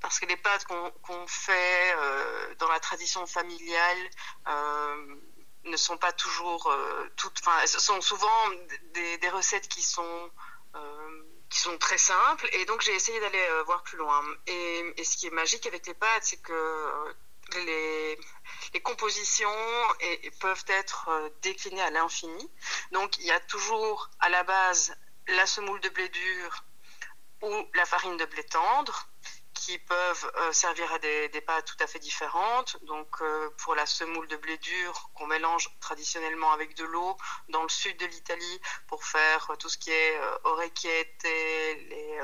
parce 0.00 0.18
que 0.18 0.26
les 0.26 0.36
pâtes 0.36 0.64
qu'on 0.66 1.26
fait 1.26 1.96
dans 2.58 2.68
la 2.68 2.80
tradition 2.80 3.26
familiale 3.26 4.10
ne 5.64 5.76
sont 5.76 5.98
pas 5.98 6.12
toujours 6.12 6.72
toutes, 7.16 7.38
enfin, 7.40 7.66
sont 7.66 8.00
souvent 8.00 8.50
des, 8.92 9.28
recettes 9.30 9.68
qui 9.68 9.82
sont 9.82 10.30
qui 11.48 11.60
sont 11.60 11.78
très 11.78 11.98
simples. 11.98 12.48
Et 12.52 12.64
donc, 12.64 12.80
j'ai 12.80 12.94
essayé 12.94 13.20
d'aller 13.20 13.46
euh, 13.50 13.62
voir 13.64 13.82
plus 13.82 13.98
loin. 13.98 14.22
Et, 14.46 15.04
ce 15.04 15.16
qui 15.16 15.26
est 15.26 15.30
magique 15.30 15.66
avec 15.66 15.86
les 15.86 15.94
pâtes, 15.94 16.24
c'est 16.24 16.42
que 16.42 16.52
euh, 16.52 17.12
les, 17.54 18.18
compositions 18.82 19.48
et, 20.00 20.30
peuvent 20.40 20.64
être 20.68 21.08
euh, 21.08 21.30
déclinées 21.42 21.82
à 21.82 21.90
l'infini. 21.90 22.50
Donc, 22.92 23.18
il 23.18 23.24
y 23.24 23.30
a 23.30 23.40
toujours 23.40 24.10
à 24.20 24.28
la 24.28 24.42
base 24.42 24.94
la 25.28 25.46
semoule 25.46 25.80
de 25.80 25.88
blé 25.88 26.08
dur 26.08 26.64
ou 27.42 27.68
la 27.74 27.84
farine 27.84 28.16
de 28.16 28.24
blé 28.26 28.44
tendre 28.44 29.08
qui 29.54 29.78
peuvent 29.78 30.32
euh, 30.36 30.52
servir 30.52 30.92
à 30.92 30.98
des, 30.98 31.40
pâtes 31.40 31.64
tout 31.64 31.82
à 31.82 31.86
fait 31.86 31.98
différentes. 31.98 32.76
Donc 32.84 33.20
euh, 33.20 33.50
pour 33.58 33.74
la 33.74 33.86
semoule 33.86 34.28
de 34.28 34.36
blé 34.36 34.58
dur 34.58 35.10
qu'on 35.14 35.26
mélange 35.26 35.68
traditionnellement 35.80 36.52
avec 36.52 36.76
de 36.76 36.84
l'eau 36.84 37.16
dans 37.48 37.62
le 37.62 37.68
sud 37.68 37.98
de 37.98 38.06
l'Italie 38.06 38.60
pour 38.86 39.04
faire 39.04 39.50
tout 39.58 39.68
ce 39.68 39.78
qui 39.78 39.90
est 39.90 40.20
orecchiette, 40.44 41.22
les 41.24 42.20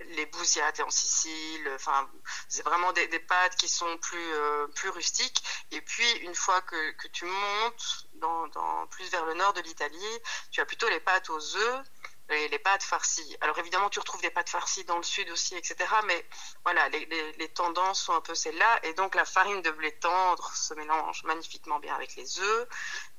les 0.00 0.26
bousiates 0.26 0.80
en 0.80 0.90
Sicile. 0.90 1.70
Enfin, 1.74 2.08
c'est 2.48 2.62
vraiment 2.62 2.92
des, 2.92 3.06
pâtes 3.20 3.56
qui 3.56 3.68
sont 3.68 3.96
plus, 3.98 4.32
plus 4.74 4.90
rustiques. 4.90 5.42
Et 5.70 5.80
puis, 5.80 6.10
une 6.18 6.34
fois 6.34 6.60
que, 6.62 6.92
que 6.92 7.08
tu 7.08 7.24
montes 7.24 8.06
dans, 8.14 8.86
plus 8.90 9.08
vers 9.10 9.24
le 9.26 9.34
nord 9.34 9.52
de 9.52 9.60
l'Italie, 9.60 10.18
tu 10.50 10.60
as 10.60 10.66
plutôt 10.66 10.88
les 10.88 11.00
pâtes 11.00 11.30
aux 11.30 11.56
œufs 11.56 11.84
les, 12.28 12.58
pâtes 12.58 12.82
farcies. 12.82 13.36
Alors 13.40 13.58
évidemment, 13.58 13.88
tu 13.88 13.98
retrouves 14.00 14.20
des 14.20 14.30
pâtes 14.30 14.50
farcies 14.50 14.84
dans 14.84 14.98
le 14.98 15.02
sud 15.02 15.30
aussi, 15.30 15.56
etc. 15.56 15.76
Mais 16.06 16.26
voilà, 16.64 16.88
les, 16.88 17.48
tendances 17.54 18.02
sont 18.02 18.12
un 18.12 18.20
peu 18.20 18.34
celles-là. 18.34 18.80
Et 18.84 18.92
donc 18.94 19.14
la 19.14 19.24
farine 19.24 19.62
de 19.62 19.70
blé 19.70 19.92
tendre 19.92 20.50
se 20.54 20.74
mélange 20.74 21.24
magnifiquement 21.24 21.78
bien 21.78 21.94
avec 21.94 22.16
les 22.16 22.38
œufs. 22.40 22.68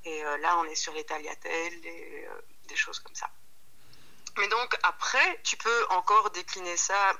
Et 0.05 0.23
euh, 0.23 0.37
là, 0.37 0.57
on 0.59 0.65
est 0.65 0.75
sur 0.75 0.93
les 0.93 1.03
tagliatelles, 1.03 1.85
et, 1.85 2.27
euh, 2.27 2.41
des 2.67 2.75
choses 2.75 2.99
comme 2.99 3.15
ça. 3.15 3.29
Mais 4.39 4.47
donc 4.47 4.75
après, 4.83 5.41
tu 5.43 5.57
peux 5.57 5.85
encore 5.89 6.31
décliner 6.31 6.77
ça 6.77 7.13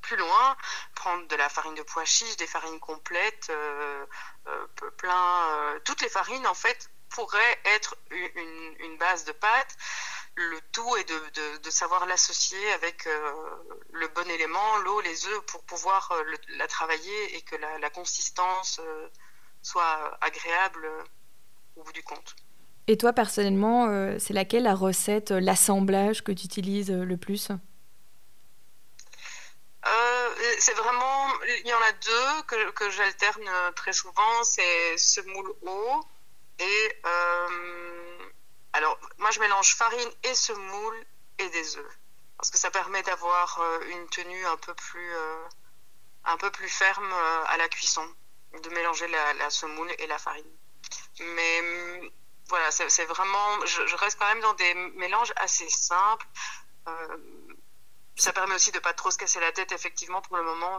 plus 0.00 0.16
loin, 0.16 0.56
prendre 0.94 1.26
de 1.28 1.36
la 1.36 1.48
farine 1.48 1.74
de 1.74 1.82
pois 1.82 2.04
chiche, 2.04 2.36
des 2.36 2.46
farines 2.46 2.80
complètes, 2.80 3.48
euh, 3.50 4.04
plein, 4.98 5.78
toutes 5.84 6.02
les 6.02 6.08
farines 6.08 6.46
en 6.46 6.54
fait 6.54 6.90
pourraient 7.08 7.60
être 7.64 7.96
une, 8.10 8.96
base 8.98 9.24
de 9.24 9.32
pâte 9.32 9.76
le 10.34 10.60
tout 10.72 10.96
est 10.96 11.04
de, 11.04 11.70
savoir 11.70 12.06
l'associer 12.06 12.72
avec 12.72 13.06
euh, 13.06 13.74
le 13.92 14.08
bon 14.08 14.28
élément, 14.30 14.78
l'eau, 14.78 15.00
les 15.00 15.26
œufs, 15.26 15.44
pour 15.46 15.62
pouvoir 15.64 16.12
euh, 16.12 16.22
la 16.48 16.66
travailler 16.68 17.36
et 17.36 17.42
que 17.42 17.56
la, 17.56 17.90
consistance 17.90 18.80
euh, 18.82 19.08
soit 19.62 20.16
agréable 20.20 20.88
au 21.76 21.82
bout 21.82 21.92
du 21.92 22.02
compte. 22.02 22.36
Et 22.88 22.96
toi, 22.96 23.12
personnellement, 23.12 23.88
c'est 24.18 24.32
laquelle 24.32 24.64
la 24.64 24.74
recette, 24.74 25.30
l'assemblage 25.30 26.22
que 26.24 26.32
tu 26.32 26.46
utilises 26.46 26.90
le 26.90 27.16
plus 27.16 27.50
c'est 30.58 30.74
vraiment, 30.74 31.26
il 31.64 31.66
y 31.66 31.74
en 31.74 31.78
a 31.78 31.92
deux 31.92 32.42
que, 32.46 32.70
que 32.70 32.90
j'alterne 32.90 33.50
très 33.74 33.92
souvent, 33.92 34.44
c'est 34.44 34.96
semoule 34.96 35.52
eau 35.62 36.00
et 36.60 37.02
alors, 38.72 38.98
moi, 39.18 39.30
je 39.30 39.40
mélange 39.40 39.74
farine 39.76 40.10
et 40.22 40.34
semoule 40.34 41.04
et 41.38 41.48
des 41.50 41.76
œufs. 41.76 41.98
Parce 42.36 42.50
que 42.50 42.58
ça 42.58 42.70
permet 42.70 43.02
d'avoir 43.02 43.60
euh, 43.60 43.80
une 43.90 44.08
tenue 44.08 44.46
un 44.46 44.56
peu 44.56 44.74
plus, 44.74 45.14
euh, 45.14 45.44
un 46.24 46.36
peu 46.38 46.50
plus 46.50 46.68
ferme 46.68 47.12
euh, 47.12 47.44
à 47.46 47.56
la 47.58 47.68
cuisson, 47.68 48.06
de 48.62 48.68
mélanger 48.70 49.06
la, 49.08 49.50
semoule 49.50 49.90
et 49.98 50.06
la 50.06 50.18
farine. 50.18 50.56
Mais 51.20 52.12
voilà, 52.52 52.70
c'est 52.70 53.06
vraiment. 53.06 53.64
Je, 53.64 53.96
reste 53.96 54.18
quand 54.18 54.26
même 54.26 54.42
dans 54.42 54.52
des 54.52 54.74
mélanges 54.74 55.32
assez 55.36 55.70
simples. 55.70 56.26
ça 58.16 58.34
permet 58.34 58.54
aussi 58.54 58.72
de 58.72 58.78
pas 58.78 58.92
trop 58.92 59.10
se 59.10 59.16
casser 59.16 59.40
la 59.40 59.52
tête, 59.52 59.72
effectivement, 59.72 60.20
pour 60.20 60.36
le 60.36 60.42
moment. 60.42 60.78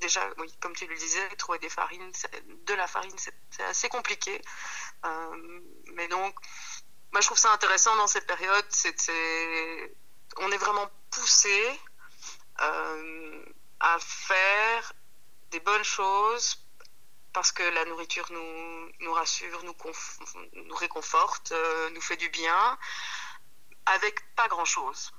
Déjà, 0.00 0.28
oui, 0.38 0.52
comme 0.60 0.74
tu 0.74 0.88
le 0.88 0.96
disais, 0.96 1.28
trouver 1.36 1.60
des 1.60 1.68
farines, 1.68 2.10
de 2.66 2.74
la 2.74 2.88
farine, 2.88 3.14
c'est 3.16 3.62
assez 3.62 3.88
compliqué. 3.88 4.42
mais 5.94 6.08
donc, 6.08 6.34
moi, 7.12 7.20
je 7.20 7.26
trouve 7.26 7.38
ça 7.38 7.52
intéressant 7.52 7.94
dans 7.94 8.08
cette 8.08 8.26
période. 8.26 8.66
C'est, 8.70 8.96
on 10.38 10.50
est 10.50 10.58
vraiment 10.58 10.90
poussé 11.12 11.80
euh, 12.60 13.44
à 13.78 13.98
faire 14.00 14.92
des 15.52 15.60
bonnes 15.60 15.84
choses 15.84 16.67
parce 17.38 17.52
que 17.52 17.62
la 17.62 17.84
nourriture 17.84 18.26
nous, 18.32 19.12
rassure, 19.12 19.62
nous, 19.62 20.74
réconforte, 20.74 21.52
euh, 21.52 21.88
nous 21.90 22.00
fait 22.00 22.16
du 22.16 22.28
bien, 22.30 22.76
avec 23.86 24.34
pas 24.34 24.48
grand-chose. 24.48 25.12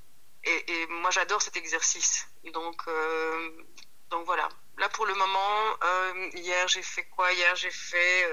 Et, 0.44 0.86
moi, 0.88 1.12
j'adore 1.12 1.42
cet 1.42 1.56
exercice. 1.56 2.28
Donc, 2.54 2.82
euh, 2.90 3.64
donc 4.10 4.26
voilà. 4.26 4.50
Là, 4.78 4.90
pour 4.90 5.06
le 5.06 5.16
moment, 5.16 5.78
hier, 6.34 6.68
j'ai 6.68 6.82
fait 6.82 7.06
quoi? 7.06 7.32
Hier, 7.32 7.56
j'ai 7.56 7.72
fait 7.72 8.30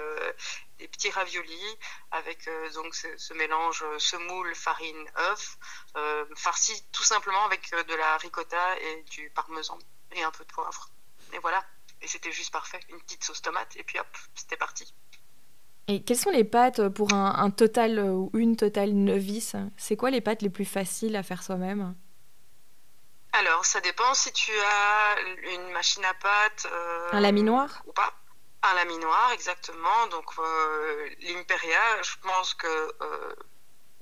des 0.79 0.89
petits 0.89 1.11
raviolis 1.11 1.79
avec 2.11 2.49
euh, 2.49 2.71
donc 2.73 2.95
ce, 2.95 3.33
mélange 3.35 3.83
euh, 3.83 3.99
semoule, 3.99 4.55
farine, 4.55 5.11
œuf, 5.17 5.57
euh, 5.97 6.25
farci 6.35 6.85
tout 6.93 7.05
simplement 7.05 7.45
avec 7.45 7.71
de 7.71 7.95
la 7.95 8.17
ricotta 8.19 8.79
et 8.81 9.03
du 9.05 9.31
parmesan 9.31 9.79
et 10.13 10.23
un 10.23 10.31
peu 10.31 10.45
de 10.45 10.53
poivre. 10.53 10.91
Et 11.33 11.39
voilà. 11.39 11.65
Et 12.07 12.09
c'était 12.09 12.31
juste 12.31 12.53
parfait. 12.53 12.79
Une 12.89 13.01
petite 13.01 13.25
sauce 13.25 13.43
tomate 13.43 13.75
et 13.75 13.83
puis 13.83 13.99
hop, 13.99 14.07
c'était 14.37 14.57
parti. 14.57 14.95
Et 15.89 16.05
quelles 16.05 16.17
sont 16.17 16.31
les 16.31 16.45
pâtes 16.45 16.89
pour 16.91 17.13
un, 17.13 17.51
total 17.51 17.99
ou 17.99 18.31
une 18.35 18.55
totale 18.57 18.93
novice? 18.93 19.57
C'est 19.77 19.97
quoi 19.97 20.11
les 20.11 20.21
pâtes 20.21 20.41
les 20.43 20.49
plus 20.49 20.65
faciles 20.65 21.17
à 21.17 21.25
faire 21.25 21.43
soi-même? 21.43 21.97
Alors, 23.33 23.65
ça 23.65 23.81
dépend 23.81 24.15
si 24.15 24.33
tu 24.33 24.53
as 24.53 25.17
une 25.53 25.73
machine 25.73 26.05
à 26.05 26.15
pâte. 26.15 26.69
un 27.11 27.19
laminoir? 27.19 27.83
Ou 27.89 27.93
pas. 27.93 28.15
Un 28.63 28.75
laminoir, 28.77 29.33
exactement. 29.33 30.07
Donc, 30.13 30.27
euh, 30.39 31.09
l'Imperia, 31.23 32.03
je 32.03 32.17
pense 32.23 32.55
que 32.55 32.69
euh, 33.03 33.35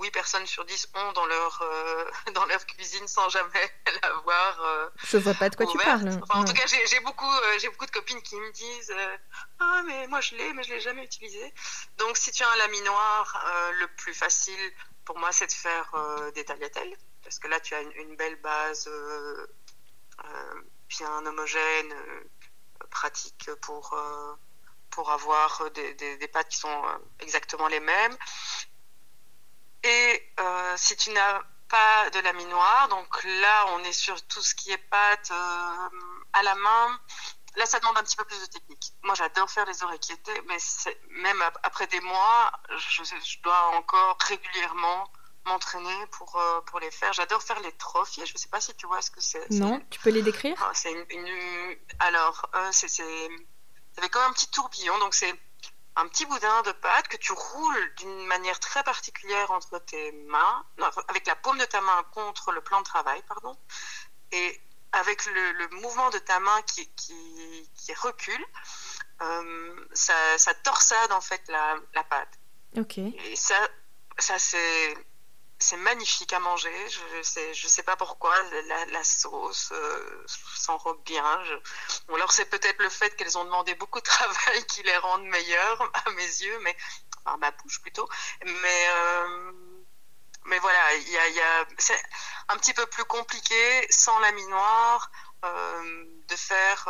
8 0.00 0.10
personnes 0.10 0.46
sur 0.46 0.64
10 0.64 0.88
ont 0.94 1.12
dans 1.12 1.26
leur, 1.26 1.62
euh, 1.62 2.04
dans 2.34 2.44
leur 2.46 2.64
cuisine 2.66 3.06
sans 3.06 3.28
jamais 3.28 3.72
l'avoir. 4.02 4.60
Euh, 4.60 4.88
je 5.04 5.18
vois 5.18 5.34
pas 5.34 5.50
de 5.50 5.56
quoi 5.56 5.66
tu 5.66 5.78
parles. 5.78 6.20
En 6.30 6.44
tout 6.44 6.52
cas, 6.52 6.66
j'ai 6.66 7.00
beaucoup, 7.00 7.30
euh, 7.30 7.58
j'ai 7.58 7.68
beaucoup 7.68 7.86
de 7.86 7.90
copines 7.90 8.22
qui 8.22 8.36
me 8.36 8.52
disent 8.52 8.94
Ah, 9.60 9.82
mais 9.86 10.06
moi 10.08 10.20
je 10.20 10.36
l'ai, 10.36 10.52
mais 10.52 10.62
je 10.62 10.70
l'ai 10.70 10.80
jamais 10.80 11.04
utilisé. 11.04 11.52
Donc, 11.98 12.16
si 12.16 12.32
tu 12.32 12.42
as 12.42 12.50
un 12.50 12.56
laminoir, 12.56 13.72
le 13.78 13.86
plus 13.96 14.14
facile 14.14 14.72
pour 15.04 15.18
moi, 15.18 15.32
c'est 15.32 15.46
de 15.46 15.52
faire 15.52 15.92
des 16.34 16.44
tagliatelles. 16.44 16.96
Parce 17.22 17.38
que 17.38 17.48
là, 17.48 17.60
tu 17.60 17.74
as 17.74 17.80
une, 17.80 17.92
une 17.92 18.16
belle 18.16 18.36
base 18.36 18.90
bien 20.88 21.26
homogène, 21.26 21.94
pratique 22.90 23.50
pour 23.62 23.96
pour 24.94 25.10
avoir 25.10 25.62
euh, 25.62 25.70
des, 25.70 26.28
pâtes 26.28 26.48
qui 26.48 26.58
sont 26.58 26.68
euh, 26.68 26.98
exactement 27.20 27.68
les 27.68 27.80
mêmes. 27.80 28.16
Et 29.84 30.32
euh, 30.40 30.74
si 30.76 30.96
tu 30.96 31.10
n'as 31.10 31.40
pas 31.68 32.10
de 32.10 32.20
laminoir, 32.20 32.88
donc 32.88 33.24
là 33.24 33.66
on 33.68 33.84
est 33.84 33.92
sur 33.92 34.20
tout 34.26 34.42
ce 34.42 34.54
qui 34.54 34.70
est 34.70 34.78
pâte 34.78 35.30
à 36.32 36.42
la 36.42 36.54
main, 36.54 37.00
là 37.56 37.66
ça 37.66 37.80
demande 37.80 37.98
un 37.98 38.02
petit 38.02 38.16
peu 38.16 38.24
plus 38.24 38.40
de 38.40 38.46
technique. 38.46 38.92
Moi 39.02 39.14
j'adore 39.14 39.50
faire 39.50 39.66
les 39.66 39.82
orecchiettes, 39.82 40.30
mais 40.46 40.56
même 41.22 41.42
après 41.62 41.86
des 41.86 42.00
mois, 42.00 42.52
je, 42.76 43.40
dois 43.42 43.76
encore 43.76 44.16
régulièrement 44.20 45.10
m'entraîner 45.44 46.06
pour, 46.12 46.42
pour 46.66 46.80
les 46.80 46.90
faire. 46.90 47.12
J'adore 47.12 47.42
faire 47.42 47.60
les 47.60 47.72
trophies, 47.72 48.24
je 48.24 48.32
ne 48.32 48.38
sais 48.38 48.48
pas 48.48 48.60
si 48.60 48.74
tu 48.74 48.86
vois 48.86 49.02
ce 49.02 49.10
que 49.10 49.20
c'est. 49.20 49.50
Non, 49.50 49.82
tu 49.90 50.00
peux 50.00 50.10
les 50.10 50.22
décrire? 50.22 50.56
Ah, 50.62 50.70
c'est 50.72 51.06
Alors, 52.00 52.48
c'est 52.72 52.88
ça 53.94 54.02
fait 54.02 54.08
comme 54.08 54.22
un 54.22 54.32
petit 54.32 54.50
tourbillon. 54.50 54.98
Donc 54.98 55.14
c'est 55.14 55.32
un 55.96 56.08
petit 56.08 56.26
boudin 56.26 56.62
de 56.62 56.72
pâte 56.72 57.08
que 57.08 57.16
tu 57.16 57.32
roules 57.32 57.94
d'une 57.96 58.26
manière 58.26 58.58
très 58.58 58.82
particulière 58.82 59.50
entre 59.50 59.78
tes 59.78 60.12
mains, 60.28 60.64
avec 61.08 61.26
la 61.26 61.36
paume 61.36 61.58
de 61.58 61.64
ta 61.64 61.80
main 61.80 62.02
contre 62.12 62.52
le 62.52 62.60
plan 62.60 62.80
de 62.80 62.84
travail, 62.84 63.22
pardon, 63.28 63.56
et 64.32 64.60
avec 64.92 65.24
le, 65.26 65.68
mouvement 65.80 66.10
de 66.10 66.18
ta 66.18 66.40
main 66.40 66.62
qui, 66.62 66.88
qui, 66.94 67.94
recule, 67.94 68.44
euh, 69.22 69.86
ça, 69.92 70.14
ça, 70.38 70.54
torsade 70.54 71.12
en 71.12 71.20
fait 71.20 71.42
la, 71.48 71.76
la 71.94 72.04
pâte. 72.04 72.38
Ok. 72.76 72.98
Et 72.98 73.36
ça, 73.36 73.56
ça 74.18 74.38
c'est 74.38 74.94
c'est 75.64 75.78
magnifique 75.78 76.32
à 76.34 76.40
manger. 76.40 76.74
Je 76.88 77.22
sais, 77.22 77.54
je 77.54 77.66
sais 77.68 77.82
pas 77.82 77.96
pourquoi 77.96 78.34
la, 78.92 79.04
sauce 79.04 79.72
euh, 79.72 80.24
s'enrobe 80.56 81.02
bien. 81.04 81.24
alors 82.14 82.32
c'est 82.32 82.44
peut-être 82.44 82.80
le 82.82 82.90
fait 82.90 83.16
qu'elles 83.16 83.38
ont 83.38 83.44
demandé 83.44 83.74
beaucoup 83.74 83.98
de 83.98 84.04
travail 84.16 84.64
qui 84.66 84.82
les 84.82 84.96
rendent 84.98 85.24
meilleures 85.24 85.90
à 86.04 86.10
mes 86.10 86.22
yeux, 86.22 86.58
mais 86.60 86.76
par 87.24 87.38
ma 87.38 87.50
bouche 87.50 87.80
plutôt. 87.80 88.06
Mais, 88.44 88.86
mais 90.44 90.58
voilà, 90.58 90.94
il 90.96 91.10
y 91.10 91.18
a, 91.18 91.28
y 91.28 91.40
a 91.40 91.66
c'est 91.78 92.02
un 92.48 92.58
petit 92.58 92.74
peu 92.74 92.84
plus 92.86 93.04
compliqué 93.04 93.86
sans 93.88 94.18
laminoir 94.20 95.10
de 95.42 96.36
faire 96.36 96.88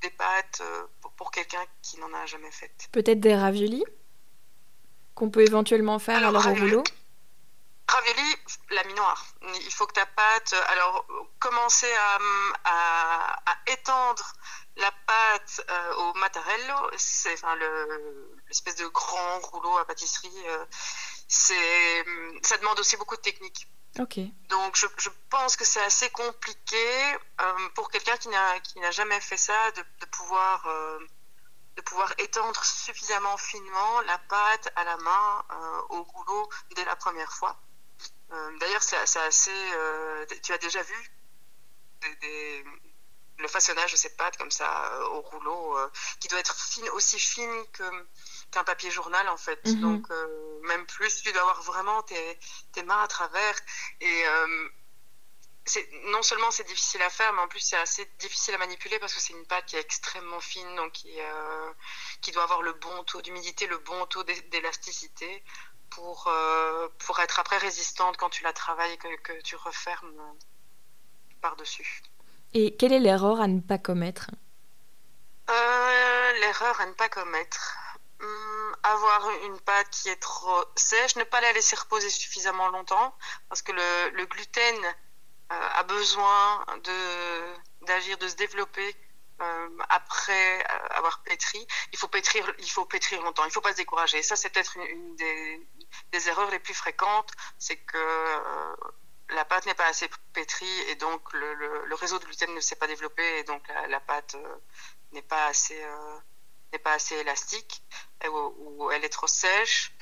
des 0.00 0.10
pâtes 0.10 0.62
pour, 1.00 1.12
pour 1.12 1.30
quelqu'un 1.32 1.64
qui 1.82 1.98
n'en 1.98 2.12
a 2.14 2.26
jamais 2.26 2.52
fait. 2.52 2.88
Peut-être 2.92 3.20
des 3.20 3.34
raviolis 3.34 3.84
qu'on 5.16 5.30
peut 5.30 5.42
éventuellement 5.42 5.98
faire 5.98 6.24
alors, 6.24 6.46
au 6.46 6.54
rouleau 6.54 6.84
Ravioli, 7.88 8.36
laminoir. 8.70 9.26
Il 9.42 9.72
faut 9.72 9.86
que 9.86 9.94
ta 9.94 10.06
pâte. 10.06 10.54
Alors, 10.68 11.06
commencer 11.38 11.92
à, 11.94 12.18
étendre 13.66 14.32
la 14.76 14.92
pâte 15.06 15.64
euh, 15.70 15.94
au 15.94 16.14
mattarello, 16.14 16.90
c'est 16.96 17.32
enfin, 17.34 17.56
l'espèce 18.48 18.76
de 18.76 18.86
grand 18.88 19.40
rouleau 19.40 19.78
à 19.78 19.84
pâtisserie. 19.84 20.42
Euh, 20.46 20.64
c'est, 21.28 22.04
ça 22.42 22.56
demande 22.58 22.78
aussi 22.78 22.96
beaucoup 22.96 23.16
de 23.16 23.22
technique. 23.22 23.66
Ok. 23.98 24.18
Donc, 24.48 24.76
je, 24.76 25.08
pense 25.30 25.56
que 25.56 25.64
c'est 25.64 25.82
assez 25.82 26.10
compliqué 26.10 27.14
euh, 27.40 27.68
pour 27.74 27.90
quelqu'un 27.90 28.16
qui 28.16 28.28
n'a, 28.28 28.60
qui 28.60 28.78
n'a 28.80 28.90
jamais 28.90 29.20
fait 29.20 29.36
ça 29.36 29.70
de, 29.72 29.84
de 30.00 30.06
pouvoir 30.06 30.68
de 31.76 31.82
pouvoir 31.82 32.10
étendre 32.18 32.64
suffisamment 32.64 33.36
finement 33.36 34.00
la 34.02 34.16
pâte 34.18 34.72
à 34.76 34.84
la 34.84 34.96
main 34.96 35.44
au 35.90 36.02
rouleau 36.04 36.48
dès 36.74 36.84
la 36.86 36.96
première 36.96 37.30
fois. 37.32 37.58
Euh, 38.32 38.58
d'ailleurs, 38.58 38.82
c'est 38.82 38.96
assez. 38.96 39.50
Euh, 39.50 40.26
tu 40.42 40.52
as 40.52 40.58
déjà 40.58 40.82
vu 40.82 41.10
le 43.38 43.48
façonnage 43.48 43.92
de 43.92 43.96
cette 43.96 44.16
pâte 44.16 44.36
comme 44.38 44.50
ça 44.50 44.92
euh, 44.94 45.08
au 45.08 45.20
rouleau, 45.20 45.76
qui 46.20 46.28
doit 46.28 46.38
être 46.38 46.56
fine, 46.56 46.88
aussi 46.90 47.18
fine 47.18 47.64
qu'un 48.50 48.64
papier 48.64 48.90
journal 48.90 49.28
en 49.28 49.36
fait. 49.36 49.64
Mhm. 49.66 49.80
Donc 49.80 50.10
même 50.62 50.86
plus, 50.86 51.22
tu 51.22 51.32
dois 51.32 51.42
avoir 51.42 51.62
vraiment 51.62 52.02
tes, 52.02 52.38
mains 52.84 53.02
à 53.02 53.08
travers. 53.08 53.56
Et 54.00 54.24
non 56.06 56.22
seulement 56.22 56.50
c'est 56.50 56.64
difficile 56.64 57.02
à 57.02 57.10
faire, 57.10 57.32
mais 57.32 57.42
en 57.42 57.48
plus 57.48 57.60
c'est 57.60 57.76
assez 57.76 58.06
difficile 58.18 58.54
à 58.54 58.58
manipuler 58.58 58.98
parce 58.98 59.12
que 59.14 59.20
c'est 59.20 59.32
une 59.32 59.46
pâte 59.46 59.66
qui 59.66 59.76
est 59.76 59.80
extrêmement 59.80 60.40
fine, 60.40 60.74
donc 60.76 60.92
qui, 60.92 61.16
qui 62.22 62.32
doit 62.32 62.44
avoir 62.44 62.62
le 62.62 62.72
bon 62.72 63.04
taux 63.04 63.20
d'humidité, 63.22 63.66
le 63.66 63.78
bon 63.78 64.06
taux 64.06 64.24
d'élasticité 64.24 65.44
pour, 65.90 66.26
euh, 66.28 66.88
pour 66.98 67.18
être 67.20 67.40
après 67.40 67.58
résistante 67.58 68.16
quand 68.16 68.30
tu 68.30 68.42
la 68.42 68.52
travailles 68.52 68.92
et 68.92 68.96
que, 68.96 69.16
que 69.22 69.40
tu 69.42 69.56
refermes 69.56 70.34
par-dessus. 71.40 72.02
Et 72.54 72.76
quelle 72.76 72.92
est 72.92 73.00
l'erreur 73.00 73.40
à 73.40 73.48
ne 73.48 73.60
pas 73.60 73.78
commettre? 73.78 74.30
Euh, 75.50 76.32
L'erreur 76.40 76.80
à 76.80 76.86
ne 76.86 76.92
pas 76.92 77.08
commettre. 77.08 77.76
Hum, 78.20 78.76
avoir 78.82 79.28
une 79.44 79.60
pâte 79.60 79.90
qui 79.90 80.08
est 80.08 80.16
trop 80.16 80.64
sèche, 80.74 81.16
ne 81.16 81.24
pas 81.24 81.40
la 81.40 81.52
laisser 81.52 81.76
reposer 81.76 82.08
suffisamment 82.08 82.68
longtemps, 82.68 83.14
parce 83.48 83.62
que 83.62 83.72
le, 83.72 84.10
le 84.16 84.24
gluten 84.26 84.84
euh, 85.52 85.68
a 85.74 85.82
besoin 85.82 86.64
de, 86.82 87.84
d'agir, 87.86 88.16
de 88.18 88.28
se 88.28 88.36
développer 88.36 88.96
euh, 89.42 89.68
après 89.90 90.60
euh, 90.60 90.86
avoir 90.90 91.22
pétri, 91.22 91.66
il 91.92 91.98
faut 91.98 92.08
pétrir, 92.08 92.50
il 92.58 92.70
faut 92.70 92.86
pétrir 92.86 93.22
longtemps. 93.22 93.44
Il 93.44 93.48
ne 93.48 93.52
faut 93.52 93.60
pas 93.60 93.72
se 93.72 93.76
décourager. 93.76 94.22
Ça, 94.22 94.34
c'est 94.34 94.48
peut-être 94.48 94.76
une, 94.78 95.16
des, 95.16 96.28
erreurs 96.28 96.50
les 96.50 96.58
plus 96.58 96.74
fréquentes, 96.74 97.30
c'est 97.58 97.76
que 97.76 97.98
euh, 97.98 98.76
la 99.30 99.44
pâte 99.44 99.66
n'est 99.66 99.74
pas 99.74 99.86
assez 99.86 100.08
pétrie 100.32 100.80
et 100.88 100.94
donc 100.94 101.32
le, 101.34 101.94
réseau 101.94 102.18
de 102.18 102.24
gluten 102.24 102.54
ne 102.54 102.60
s'est 102.60 102.76
pas 102.76 102.86
développé 102.86 103.38
et 103.38 103.44
donc 103.44 103.62
la, 103.88 104.00
pâte 104.00 104.36
n'est 105.12 105.22
pas 105.22 105.46
assez 105.46 105.80
n'est 106.72 106.78
pas 106.78 106.92
assez 106.92 107.16
élastique 107.16 107.82
ou, 108.28 108.90
elle 108.92 109.04
est 109.04 109.10
trop 109.10 109.26
sèche. 109.26 109.92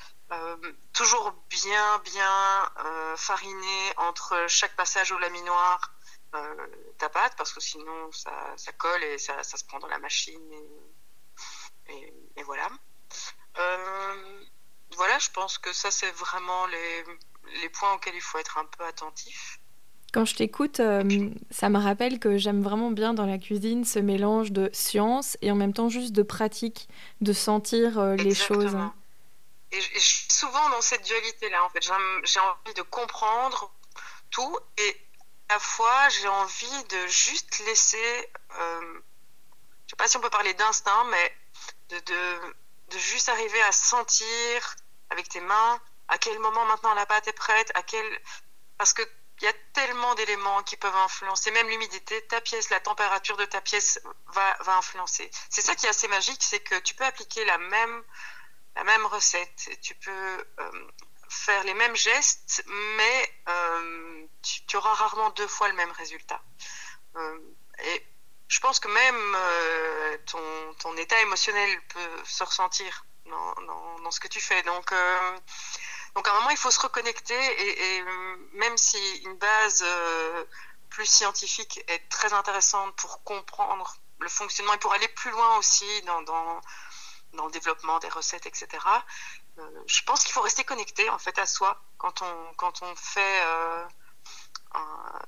toujours 0.93 1.31
bien 1.49 1.99
bien 1.99 2.71
farinée 3.17 3.93
entre 3.97 4.45
chaque 4.47 4.75
passage 4.75 5.11
au 5.11 5.17
laminoir 5.17 5.94
euh, 6.35 6.67
ta 6.97 7.09
pâte 7.09 7.33
parce 7.37 7.53
que 7.53 7.59
sinon 7.59 8.11
ça, 8.11 8.31
ça 8.57 8.71
colle 8.73 9.03
et 9.03 9.17
ça, 9.17 9.43
ça, 9.43 9.57
se 9.57 9.65
prend 9.65 9.79
dans 9.79 9.87
la 9.87 9.99
machine 9.99 10.41
et, 11.87 12.13
et, 12.35 12.43
voilà. 12.43 12.67
Euh, 13.59 14.43
voilà, 14.95 15.17
je 15.19 15.29
pense 15.31 15.57
que 15.57 15.73
ça 15.73 15.91
c'est 15.91 16.11
vraiment 16.11 16.65
les, 16.67 17.03
les, 17.61 17.69
points 17.69 17.93
auxquels 17.93 18.15
il 18.15 18.21
faut 18.21 18.37
être 18.37 18.57
un 18.57 18.65
peu 18.65 18.83
attentif. 18.85 19.59
Quand 20.13 20.25
je 20.25 20.35
t'écoute, 20.35 20.79
euh, 20.79 21.29
ça 21.51 21.69
me 21.69 21.77
rappelle 21.77 22.19
que 22.19 22.37
j'aime 22.37 22.63
vraiment 22.63 22.91
bien 22.91 23.13
dans 23.13 23.25
la 23.25 23.37
cuisine 23.37 23.83
ce 23.83 23.99
mélange 23.99 24.51
de 24.51 24.69
science 24.73 25.37
et 25.41 25.51
en 25.51 25.55
même 25.55 25.73
temps 25.73 25.89
juste 25.89 26.13
de 26.13 26.23
pratique, 26.23 26.87
de 27.21 27.33
sentir 27.33 28.01
les 28.15 28.33
choses. 28.33 28.77
Et, 29.71 29.77
et, 29.77 29.99
souvent 29.99 30.69
dans 30.69 30.81
cette 30.81 31.05
dualité-là, 31.05 31.63
en 31.65 31.69
fait, 31.69 31.81
j'ai 31.81 32.39
envie 32.39 32.73
de 32.75 32.81
comprendre 32.83 33.73
tout 34.29 34.57
et 34.77 35.04
la 35.49 35.59
fois, 35.59 36.09
j'ai 36.09 36.27
envie 36.27 36.83
de 36.85 37.07
juste 37.07 37.59
laisser, 37.59 38.31
euh, 38.59 39.01
je 39.85 39.91
sais 39.91 39.95
pas 39.97 40.07
si 40.07 40.17
on 40.17 40.21
peut 40.21 40.29
parler 40.29 40.53
d'instinct, 40.53 41.03
mais 41.05 41.37
de, 41.89 41.99
de, 41.99 42.97
juste 42.97 43.29
arriver 43.29 43.61
à 43.63 43.71
sentir 43.71 44.75
avec 45.09 45.29
tes 45.29 45.41
mains 45.41 45.79
à 46.07 46.17
quel 46.17 46.37
moment 46.39 46.65
maintenant 46.65 46.93
la 46.93 47.05
pâte 47.05 47.27
est 47.27 47.33
prête, 47.33 47.71
à 47.75 47.83
quel, 47.83 48.05
parce 48.77 48.93
que 48.93 49.01
il 49.41 49.43
y 49.43 49.47
a 49.47 49.53
tellement 49.73 50.15
d'éléments 50.15 50.63
qui 50.63 50.77
peuvent 50.77 50.95
influencer, 50.95 51.51
même 51.51 51.67
l'humidité, 51.67 52.25
ta 52.27 52.39
pièce, 52.39 52.69
la 52.69 52.79
température 52.79 53.35
de 53.35 53.43
ta 53.43 53.59
pièce 53.59 53.99
va, 54.27 54.57
va 54.61 54.77
influencer. 54.77 55.29
C'est 55.49 55.61
ça 55.61 55.75
qui 55.75 55.85
est 55.85 55.89
assez 55.89 56.07
magique, 56.07 56.41
c'est 56.41 56.61
que 56.61 56.79
tu 56.79 56.95
peux 56.95 57.03
appliquer 57.03 57.43
la 57.43 57.57
même, 57.57 58.03
la 58.77 58.85
même 58.85 59.05
recette. 59.07 59.69
Tu 59.81 59.93
peux 59.95 60.45
euh, 60.59 60.87
faire 61.35 61.63
les 61.63 61.73
mêmes 61.73 61.95
gestes, 61.95 62.63
mais 62.67 63.33
euh, 63.49 64.25
tu, 64.67 64.77
auras 64.77 64.93
rarement 64.93 65.29
deux 65.31 65.47
fois 65.47 65.67
le 65.67 65.75
même 65.75 65.91
résultat. 65.91 66.41
Euh, 67.15 67.39
et 67.83 68.05
je 68.47 68.59
pense 68.59 68.79
que 68.79 68.87
même 68.87 69.35
euh, 69.35 70.17
ton, 70.25 70.73
ton, 70.79 70.97
état 70.97 71.19
émotionnel 71.21 71.81
peut 71.89 72.23
se 72.23 72.43
ressentir 72.43 73.05
dans, 73.25 73.53
dans, 74.01 74.11
ce 74.11 74.19
que 74.19 74.27
tu 74.27 74.39
fais. 74.39 74.61
Donc, 74.63 74.93
donc 76.15 76.27
à 76.27 76.31
un 76.31 76.35
moment, 76.35 76.51
il 76.51 76.57
faut 76.57 76.71
se 76.71 76.79
reconnecter 76.79 77.97
et, 77.97 78.03
même 78.53 78.77
si 78.77 79.17
une 79.25 79.35
base 79.35 79.83
plus 80.89 81.07
scientifique 81.07 81.83
est 81.87 82.07
très 82.09 82.33
intéressante 82.33 82.95
pour 82.95 83.23
comprendre 83.23 83.97
le 84.19 84.29
fonctionnement 84.29 84.73
et 84.73 84.77
pour 84.77 84.93
aller 84.93 85.07
plus 85.09 85.31
loin 85.31 85.57
aussi 85.57 86.01
dans, 86.03 86.61
dans 87.35 87.45
le 87.45 87.51
développement 87.51 87.99
des 87.99 88.09
recettes, 88.09 88.45
etc. 88.45 88.67
Euh, 89.57 89.83
je 89.87 90.01
pense 90.03 90.23
qu'il 90.23 90.33
faut 90.33 90.41
rester 90.41 90.63
connecté 90.63 91.09
en 91.09 91.19
fait 91.19 91.37
à 91.39 91.45
soi 91.45 91.81
quand 91.97 92.21
on 92.21 92.53
quand 92.57 92.81
on 92.81 92.95
fait 92.95 93.41
euh, 93.45 93.85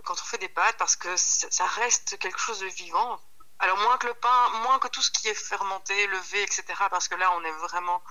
quand 0.03 0.13
on 0.13 0.25
fait 0.25 0.37
des 0.37 0.49
pâtes 0.49 0.77
parce 0.77 0.95
que 0.95 1.15
ça 1.17 1.65
reste 1.65 2.17
quelque 2.19 2.39
chose 2.39 2.59
de 2.59 2.67
vivant. 2.67 3.19
Alors 3.59 3.77
moins 3.79 3.97
que 3.97 4.07
le 4.07 4.13
pain, 4.13 4.49
moins 4.63 4.77
que 4.79 4.87
tout 4.87 5.01
ce 5.01 5.09
qui 5.09 5.27
est 5.27 5.33
fermenté, 5.33 6.07
levé, 6.07 6.43
etc. 6.43 6.63
Parce 6.91 7.07
que 7.07 7.15
là, 7.15 7.31
on 7.33 7.43
est 7.43 7.51
vraiment. 7.53 8.03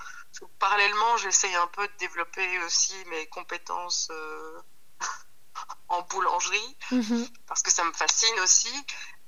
Parallèlement, 0.59 1.17
j'essaye 1.19 1.55
un 1.55 1.69
peu 1.69 1.87
de 1.87 1.93
développer 1.99 2.59
aussi 2.65 2.95
mes 3.07 3.27
compétences 3.29 4.09
euh, 4.11 4.61
en 5.89 6.03
boulangerie 6.03 6.77
mhm. 6.91 7.29
parce 7.47 7.63
que 7.63 7.71
ça 7.71 7.85
me 7.85 7.93
fascine 7.93 8.41
aussi. 8.41 8.73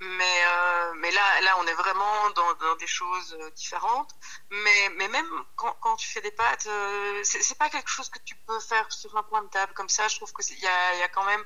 Mais, 0.00 0.44
euh, 0.46 0.92
mais 0.96 1.11
là, 1.11 1.40
là, 1.40 1.56
on 1.58 1.66
est 1.66 1.74
vraiment 1.74 2.30
dans, 2.30 2.76
des 2.76 2.87
choses 2.87 3.37
euh, 3.40 3.50
différentes. 3.50 4.14
Mais, 4.50 4.88
mais 4.96 5.08
même 5.08 5.28
quand, 5.56 5.74
quand 5.80 5.96
tu 5.96 6.08
fais 6.08 6.20
des 6.20 6.30
pâtes, 6.30 6.66
euh, 6.66 7.20
c'est 7.24 7.58
pas 7.58 7.68
quelque 7.68 7.90
chose 7.90 8.08
que 8.08 8.20
tu 8.20 8.37
peux 8.46 8.61
faire 8.61 8.90
sur 8.92 9.16
un 9.16 9.22
point 9.24 9.42
de 9.42 9.48
table 9.48 9.72
comme 9.74 9.88
ça. 9.88 10.06
Je 10.08 10.16
trouve 10.16 10.32
qu'il 10.32 10.58
y 10.58 10.66
a, 10.66 10.94
y 10.96 11.02
a 11.02 11.08
quand 11.08 11.24
même 11.24 11.44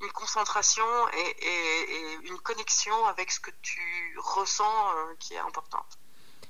une 0.00 0.12
concentration 0.12 0.84
et, 1.12 2.18
une 2.24 2.38
connexion 2.40 3.06
avec 3.06 3.30
ce 3.30 3.40
que 3.40 3.50
tu 3.62 4.16
ressens 4.18 4.96
euh, 4.96 5.14
qui 5.18 5.34
est 5.34 5.38
importante. 5.38 5.98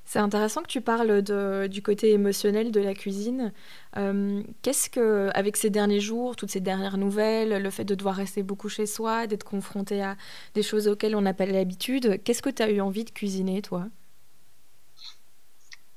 C'est 0.07 0.21
intéressant 0.21 0.63
que 0.63 0.69
tu 0.69 0.81
parles 0.81 1.21
du 1.69 1.83
côté 1.83 2.13
émotionnel 2.13 2.71
de 2.71 2.81
la 2.81 2.95
cuisine. 2.95 3.53
Euh, 3.97 4.41
qu'est-ce 4.63 4.89
que, 4.89 5.31
avec 5.35 5.57
ces 5.57 5.69
derniers 5.69 5.99
jours, 5.99 6.37
toutes 6.37 6.53
ces 6.53 6.61
dernières 6.61 6.97
nouvelles, 6.97 7.61
le 7.61 7.71
fait 7.71 7.85
de 7.85 7.97
devoir 7.97 8.15
rester 8.15 8.45
beaucoup 8.45 8.69
chez 8.69 8.87
soi, 8.87 9.27
d'être 9.27 9.43
confronté 9.43 10.01
à 10.05 10.17
des 10.55 10.63
choses 10.63 10.87
auxquelles 10.87 11.17
on 11.17 11.23
n'a 11.23 11.35
pas 11.35 11.45
l'habitude, 11.45 12.23
qu'est-ce 12.23 12.41
que 12.41 12.51
tu 12.51 12.63
as 12.63 12.71
eu 12.71 12.81
envie 12.81 13.05
de 13.05 13.11
cuisiner, 13.11 13.63
toi? 13.63 13.87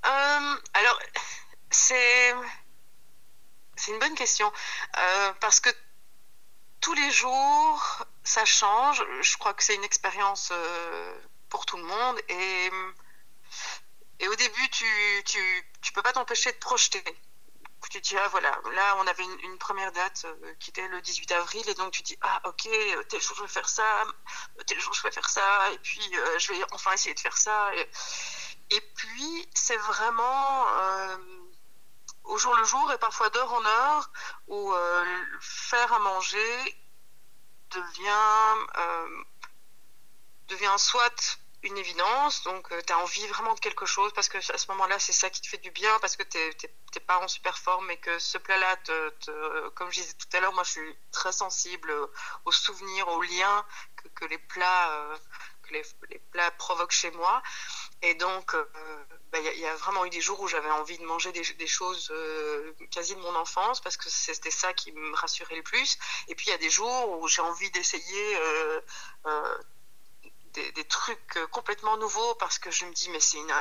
Euh, 0.05 0.55
Alors, 0.73 0.99
c'est 1.69 2.33
c'est 3.75 3.91
une 3.91 3.99
bonne 3.99 4.15
question 4.15 4.51
euh, 4.97 5.33
parce 5.39 5.59
que 5.59 5.69
tous 6.81 6.93
les 6.93 7.11
jours, 7.11 8.07
ça 8.23 8.43
change. 8.43 9.05
Je 9.21 9.37
crois 9.37 9.53
que 9.53 9.63
c'est 9.63 9.75
une 9.75 9.83
expérience 9.83 10.51
pour 11.49 11.67
tout 11.67 11.77
le 11.77 11.83
monde 11.83 12.19
et 12.27 12.69
et 14.19 14.27
au 14.27 14.35
début, 14.35 14.69
tu, 14.69 15.23
tu, 15.25 15.71
tu 15.81 15.93
peux 15.93 16.01
pas 16.01 16.13
t'empêcher 16.13 16.51
de 16.51 16.57
projeter. 16.57 17.03
Tu 17.89 18.01
dis, 18.01 18.17
ah 18.17 18.27
voilà, 18.27 18.51
là 18.75 18.97
on 18.99 19.07
avait 19.07 19.23
une, 19.23 19.57
première 19.57 19.91
date 19.91 20.23
euh, 20.25 20.53
qui 20.59 20.69
était 20.69 20.87
le 20.89 21.01
18 21.01 21.31
avril, 21.31 21.67
et 21.67 21.73
donc 21.73 21.91
tu 21.91 22.03
dis, 22.03 22.17
ah 22.21 22.39
ok, 22.45 22.69
tel 23.07 23.19
jour 23.19 23.35
je 23.37 23.41
vais 23.41 23.47
faire 23.47 23.67
ça, 23.67 24.05
tel 24.67 24.79
jour 24.79 24.93
je 24.93 25.01
vais 25.01 25.11
faire 25.11 25.27
ça, 25.27 25.71
et 25.71 25.79
puis 25.79 26.07
euh, 26.13 26.37
je 26.37 26.53
vais 26.53 26.63
enfin 26.71 26.91
essayer 26.91 27.15
de 27.15 27.19
faire 27.19 27.35
ça. 27.35 27.71
Et, 28.69 28.81
puis 28.95 29.49
c'est 29.55 29.77
vraiment, 29.77 30.67
euh, 30.67 31.17
au 32.25 32.37
jour 32.37 32.53
le 32.55 32.63
jour 32.63 32.91
et 32.91 32.97
parfois 32.99 33.29
d'heure 33.31 33.51
en 33.53 33.65
heure 33.65 34.11
où 34.47 34.71
faire 35.41 35.91
à 35.93 35.99
manger 35.99 36.77
devient, 37.71 38.67
devient 40.47 40.75
soit 40.77 41.39
une 41.63 41.77
évidence, 41.77 42.43
donc 42.43 42.69
tu 42.85 42.93
as 42.93 42.99
envie 42.99 43.27
vraiment 43.27 43.53
de 43.53 43.59
quelque 43.59 43.85
chose 43.85 44.13
parce 44.13 44.29
que 44.29 44.37
à 44.37 44.57
ce 44.57 44.67
moment-là, 44.71 44.97
c'est 44.99 45.13
ça 45.13 45.29
qui 45.29 45.41
te 45.41 45.47
fait 45.47 45.57
du 45.57 45.71
bien 45.71 45.97
parce 45.99 46.15
que 46.15 46.23
tu 46.23 46.37
n'es 46.37 47.01
pas 47.05 47.19
en 47.19 47.27
super 47.27 47.57
forme 47.57 47.89
et 47.91 47.97
que 47.97 48.17
ce 48.19 48.37
plat-là, 48.37 48.77
comme 49.75 49.91
je 49.91 50.01
disais 50.01 50.13
tout 50.13 50.37
à 50.37 50.39
l'heure, 50.39 50.53
moi 50.53 50.63
je 50.63 50.71
suis 50.71 50.97
très 51.11 51.31
sensible 51.31 51.93
aux 52.45 52.51
souvenirs, 52.51 53.07
aux 53.09 53.21
liens 53.21 53.65
que, 54.15 54.25
les 54.25 54.37
plats 54.37 55.19
que 55.63 55.73
les, 55.73 56.19
plats 56.31 56.51
provoquent 56.51 56.91
chez 56.91 57.11
moi. 57.11 57.41
Et 58.01 58.13
donc, 58.13 58.55
bah, 59.31 59.39
il 59.39 59.59
y, 59.59 59.65
a 59.65 59.75
vraiment 59.75 60.05
eu 60.05 60.09
des 60.09 60.21
jours 60.21 60.39
où 60.39 60.47
j'avais 60.47 60.71
envie 60.71 60.97
de 60.97 61.03
manger 61.03 61.33
des, 61.33 61.67
choses 61.67 62.13
quasi 62.91 63.15
de 63.15 63.19
mon 63.19 63.35
enfance 63.35 63.81
parce 63.81 63.97
que 63.97 64.09
c'était 64.09 64.51
ça 64.51 64.73
qui 64.73 64.93
me 64.93 65.15
rassurait 65.15 65.57
le 65.57 65.63
plus. 65.63 65.97
Et 66.29 66.35
puis 66.35 66.47
il 66.47 66.49
y 66.51 66.53
a 66.53 66.57
des 66.57 66.69
jours 66.69 67.19
où 67.19 67.27
j'ai 67.27 67.41
envie 67.41 67.69
d'essayer 67.71 68.37
euh, 68.37 68.81
euh, 70.59 70.71
des, 70.73 70.85
trucs 70.85 71.37
euh, 71.37 71.47
complètement 71.47 71.97
nouveaux 71.97 72.35
parce 72.35 72.59
que 72.59 72.71
je 72.71 72.85
me 72.85 72.93
dis 72.93 73.09
mais 73.09 73.19
c'est 73.19 73.37
une, 73.37 73.53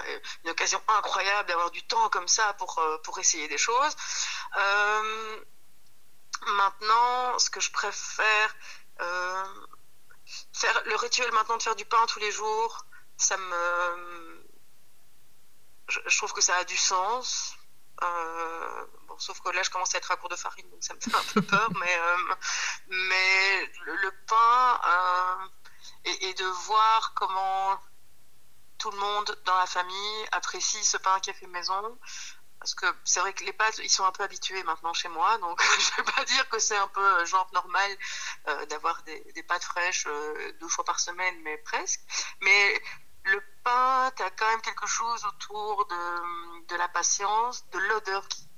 une, 0.44 0.50
occasion 0.50 0.82
incroyable 0.88 1.48
d'avoir 1.48 1.70
du 1.70 1.82
temps 1.86 2.08
comme 2.10 2.28
ça 2.28 2.52
pour, 2.54 2.78
euh, 2.78 2.98
pour 2.98 3.18
essayer 3.18 3.48
des 3.48 3.58
choses. 3.58 3.96
Euh, 4.56 5.40
maintenant, 6.46 7.38
ce 7.38 7.50
que 7.50 7.60
je 7.60 7.70
préfère, 7.72 8.56
faire 10.52 10.82
le 10.86 10.96
rituel 10.96 11.30
maintenant 11.32 11.56
de 11.56 11.62
faire 11.62 11.76
du 11.76 11.84
pain 11.84 12.04
tous 12.06 12.18
les 12.18 12.32
jours, 12.32 12.84
ça 13.16 13.36
me, 13.36 14.44
je, 15.88 16.16
trouve 16.16 16.32
que 16.32 16.40
ça 16.40 16.56
a 16.56 16.64
du 16.64 16.76
sens. 16.76 17.54
bon, 18.00 19.18
sauf 19.18 19.40
que 19.40 19.50
là, 19.50 19.62
je 19.62 19.70
commence 19.70 19.94
à 19.94 19.98
être 19.98 20.10
à 20.10 20.16
court 20.16 20.28
de 20.28 20.36
farine, 20.36 20.68
donc 20.70 20.82
ça 20.82 20.94
me 20.94 21.00
fait 21.00 21.14
un 21.14 21.32
peu 21.34 21.42
peur. 21.42 21.68
mais 21.80 22.00
mais 22.88 23.72
le, 23.84 23.96
le 23.96 24.12
pain, 24.26 24.80
voir 26.68 27.14
comment 27.14 27.80
tout 28.78 28.90
le 28.90 28.98
monde 28.98 29.42
dans 29.44 29.56
la 29.56 29.66
famille 29.66 30.26
apprécie 30.32 30.84
ce 30.84 30.96
pain 30.98 31.18
qui 31.20 31.30
est 31.30 31.34
fait 31.34 31.46
maison. 31.46 31.98
Parce 32.60 32.74
que 32.74 32.86
c'est 33.04 33.20
vrai 33.20 33.32
que 33.32 33.44
les 33.44 33.52
pâtes, 33.52 33.78
ils 33.78 33.90
sont 33.90 34.04
un 34.04 34.10
peu 34.12 34.24
habitués 34.24 34.62
maintenant 34.64 34.92
chez 34.92 35.08
moi, 35.08 35.38
donc 35.38 35.62
je 35.78 35.90
ne 35.92 35.96
vais 35.96 36.12
pas 36.12 36.24
dire 36.24 36.48
que 36.48 36.58
c'est 36.58 36.76
un 36.76 36.88
peu 36.88 37.20
euh, 37.20 37.24
genre 37.24 37.48
normal 37.52 37.90
euh, 38.48 38.66
d'avoir 38.66 39.02
des, 39.04 39.44
pâtes 39.44 39.64
fraîches 39.64 40.06
euh, 40.08 40.52
deux 40.60 40.68
fois 40.68 40.84
par 40.84 40.98
semaine, 40.98 41.40
mais 41.42 41.56
presque. 41.58 42.00
Mais 42.40 42.82
le 43.24 43.40
pain, 43.62 44.10
tu 44.16 44.22
as 44.22 44.30
quand 44.30 44.48
même 44.48 44.60
quelque 44.60 44.86
chose 44.86 45.24
autour 45.24 45.86
de, 45.86 46.66
de 46.66 46.76
la 46.76 46.88
patience, 46.88 47.64
de 47.70 47.78
l'odeur 47.78 48.26
qui, 48.26 48.48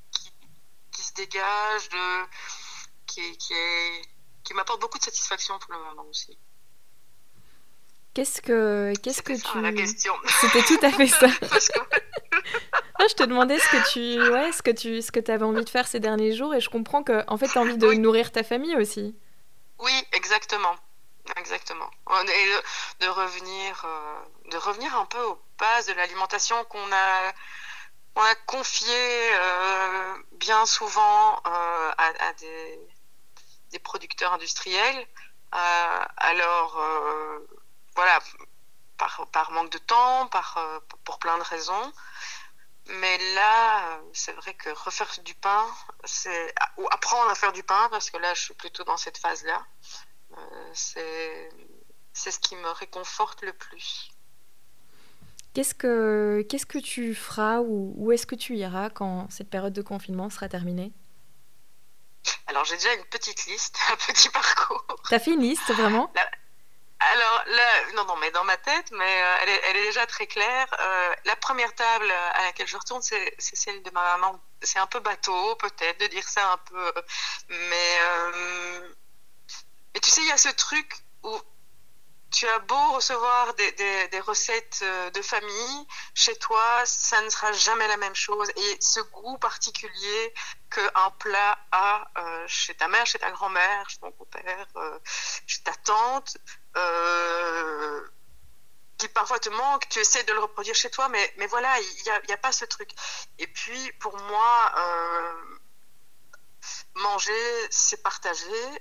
qui, 0.92 1.02
se 1.02 1.12
dégage, 1.12 1.88
de, 1.90 2.26
qui, 3.06 3.36
qui, 3.36 3.54
qui 4.44 4.54
m'apporte 4.54 4.80
beaucoup 4.80 4.98
de 4.98 5.04
satisfaction 5.04 5.58
pour 5.58 5.72
le 5.74 5.78
moment 5.78 6.06
aussi. 6.08 6.38
Qu'est-ce 8.12 8.42
que, 8.42 8.92
qu'est-ce 9.02 9.22
que 9.22 9.32
tu... 9.32 9.60
la 9.60 9.72
question. 9.72 10.12
C'était 10.40 10.62
tout 10.62 10.78
à 10.82 10.90
fait 10.90 11.06
ça. 11.06 11.26
Je 13.08 13.14
te 13.14 13.22
demandais 13.22 13.58
ce 13.58 13.68
que 13.68 13.92
tu, 13.92 14.30
ouais, 14.30 14.52
ce 14.52 14.62
que 14.62 14.70
tu, 14.70 15.00
ce 15.02 15.10
que 15.10 15.30
avais 15.30 15.44
envie 15.44 15.64
de 15.64 15.70
faire 15.70 15.86
ces 15.86 16.00
derniers 16.00 16.34
jours, 16.34 16.54
et 16.54 16.60
je 16.60 16.68
comprends 16.68 17.02
que, 17.02 17.24
en 17.28 17.38
fait, 17.38 17.48
tu 17.48 17.58
as 17.58 17.60
envie 17.60 17.78
de 17.78 17.92
nourrir 17.94 18.30
ta 18.30 18.42
famille 18.42 18.76
aussi. 18.76 19.16
Oui, 19.78 19.92
exactement, 20.12 20.76
exactement. 21.36 21.90
Et 22.22 23.04
de, 23.04 23.08
revenir, 23.08 23.84
euh, 23.84 24.50
de 24.50 24.56
revenir 24.58 24.94
un 24.96 25.06
peu 25.06 25.22
aux 25.22 25.40
bases 25.58 25.86
de 25.86 25.94
l'alimentation 25.94 26.62
qu'on 26.64 26.92
a, 26.92 27.32
on 28.16 28.20
a 28.20 28.34
confié 28.46 28.94
euh, 29.34 30.14
bien 30.32 30.66
souvent 30.66 31.36
euh, 31.46 31.90
à, 31.96 32.32
des, 32.38 32.78
des, 33.72 33.78
producteurs 33.78 34.34
industriels. 34.34 35.06
alors 35.52 36.78
voilà, 38.00 38.18
par, 38.96 39.26
par, 39.30 39.50
manque 39.50 39.70
de 39.70 39.76
temps, 39.78 40.26
par, 40.28 40.56
euh, 40.56 40.78
pour 41.04 41.18
plein 41.18 41.36
de 41.36 41.42
raisons. 41.42 41.92
Mais 42.86 43.18
là, 43.34 44.00
c'est 44.14 44.32
vrai 44.32 44.54
que 44.54 44.70
refaire 44.70 45.10
du 45.22 45.34
pain, 45.34 45.66
c'est 46.04 46.54
ou 46.78 46.86
apprendre 46.90 47.30
à 47.30 47.34
faire 47.34 47.52
du 47.52 47.62
pain, 47.62 47.88
parce 47.90 48.10
que 48.10 48.16
là, 48.16 48.32
je 48.32 48.40
suis 48.40 48.54
plutôt 48.54 48.84
dans 48.84 48.96
cette 48.96 49.18
phase-là. 49.18 49.66
Euh, 50.32 50.70
c'est 50.72 51.50
c'est 52.14 52.30
ce 52.30 52.38
qui 52.38 52.56
me 52.56 52.70
réconforte 52.70 53.42
le 53.42 53.52
plus. 53.52 54.10
Qu'est-ce 55.52 55.74
que 55.74 56.42
qu'est-ce 56.48 56.66
que 56.66 56.78
tu 56.78 57.14
feras 57.14 57.58
ou 57.58 57.92
où 57.96 58.12
est-ce 58.12 58.26
que 58.26 58.34
tu 58.34 58.56
iras 58.56 58.88
quand 58.88 59.30
cette 59.30 59.50
période 59.50 59.74
de 59.74 59.82
confinement 59.82 60.30
sera 60.30 60.48
terminée? 60.48 60.92
Alors 62.46 62.64
j'ai 62.64 62.76
déjà 62.76 62.94
une 62.94 63.04
petite 63.04 63.44
liste, 63.44 63.78
un 63.92 63.96
petit 63.96 64.30
parcours. 64.30 64.86
T'as 65.10 65.18
fait 65.18 65.34
une 65.34 65.42
liste 65.42 65.70
vraiment? 65.74 66.10
Alors 67.00 67.44
non, 67.94 68.04
non, 68.04 68.16
mais 68.16 68.30
dans 68.30 68.44
ma 68.44 68.56
tête, 68.56 68.90
mais 68.92 69.22
euh, 69.22 69.36
elle, 69.42 69.76
est, 69.76 69.82
déjà 69.84 70.06
très 70.06 70.26
claire. 70.26 70.66
Euh, 70.80 71.14
la 71.24 71.36
première 71.36 71.74
table 71.74 72.10
à 72.10 72.42
laquelle 72.42 72.66
je 72.66 72.76
retourne, 72.76 73.02
c'est 73.02 73.34
celle 73.38 73.82
de 73.82 73.90
ma 73.90 74.02
maman. 74.16 74.40
C'est 74.62 74.78
un 74.78 74.86
peu 74.86 75.00
bateau, 75.00 75.56
peut-être, 75.56 75.98
de 76.00 76.06
dire 76.08 76.28
ça 76.28 76.52
un 76.52 76.58
peu, 76.58 76.92
mais 77.48 77.98
euh, 78.02 78.94
mais 79.94 80.00
tu 80.00 80.10
sais, 80.10 80.20
il 80.20 80.28
y 80.28 80.32
a 80.32 80.36
ce 80.36 80.50
truc 80.50 80.94
où 81.22 81.40
tu 82.30 82.46
as 82.46 82.58
beau 82.60 82.92
recevoir 82.92 83.54
des, 83.54 84.20
recettes 84.20 84.84
de 85.14 85.22
famille, 85.22 85.86
chez 86.14 86.36
toi, 86.36 86.82
ça 86.84 87.20
ne 87.22 87.28
sera 87.28 87.50
jamais 87.52 87.88
la 87.88 87.96
même 87.96 88.14
chose. 88.14 88.48
Et 88.56 88.76
ce 88.80 89.00
goût 89.00 89.38
particulier 89.38 90.34
qu'un 90.70 91.10
plat 91.18 91.58
a 91.72 92.04
chez 92.46 92.74
ta 92.74 92.86
mère, 92.88 93.06
chez 93.06 93.18
ta 93.18 93.30
grand-mère, 93.32 93.88
chez 93.90 93.98
ton 93.98 94.12
père, 94.30 94.66
chez 95.46 95.62
ta 95.62 95.72
tante, 95.72 96.36
euh, 96.76 98.00
qui 98.98 99.09
parfois 99.09 99.38
te 99.38 99.48
manque, 99.48 99.88
tu 99.88 99.98
essaies 99.98 100.24
de 100.24 100.33
le 100.33 100.40
reproduire 100.40 100.74
chez 100.74 100.90
toi, 100.90 101.09
mais, 101.09 101.35
mais 101.38 101.46
voilà, 101.46 101.78
il 101.80 102.02
n'y 102.02 102.11
a, 102.11 102.35
a, 102.35 102.37
pas 102.37 102.52
ce 102.52 102.64
truc. 102.64 102.90
Et 103.38 103.46
puis, 103.46 103.92
pour 104.00 104.16
moi, 104.18 104.72
euh, 104.76 105.59
manger, 106.96 107.66
c'est 107.70 108.02
partager. 108.02 108.80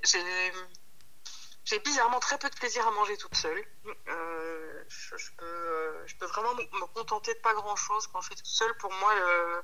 J'ai 1.64 1.80
bizarrement 1.80 2.20
très 2.20 2.38
peu 2.38 2.50
de 2.50 2.56
plaisir 2.56 2.88
à 2.88 2.92
manger 2.92 3.16
toute 3.18 3.36
seule. 3.36 3.64
Euh, 4.08 4.84
je, 4.88 5.32
peux, 5.38 6.04
je, 6.08 6.16
peux, 6.16 6.26
vraiment 6.26 6.54
me 6.56 6.86
contenter 6.94 7.34
de 7.34 7.40
pas 7.40 7.54
grand-chose 7.54 8.08
quand 8.08 8.22
je 8.22 8.28
suis 8.28 8.36
toute 8.36 8.46
seule. 8.48 8.76
Pour 8.78 8.92
moi, 8.94 9.14
le, 9.16 9.64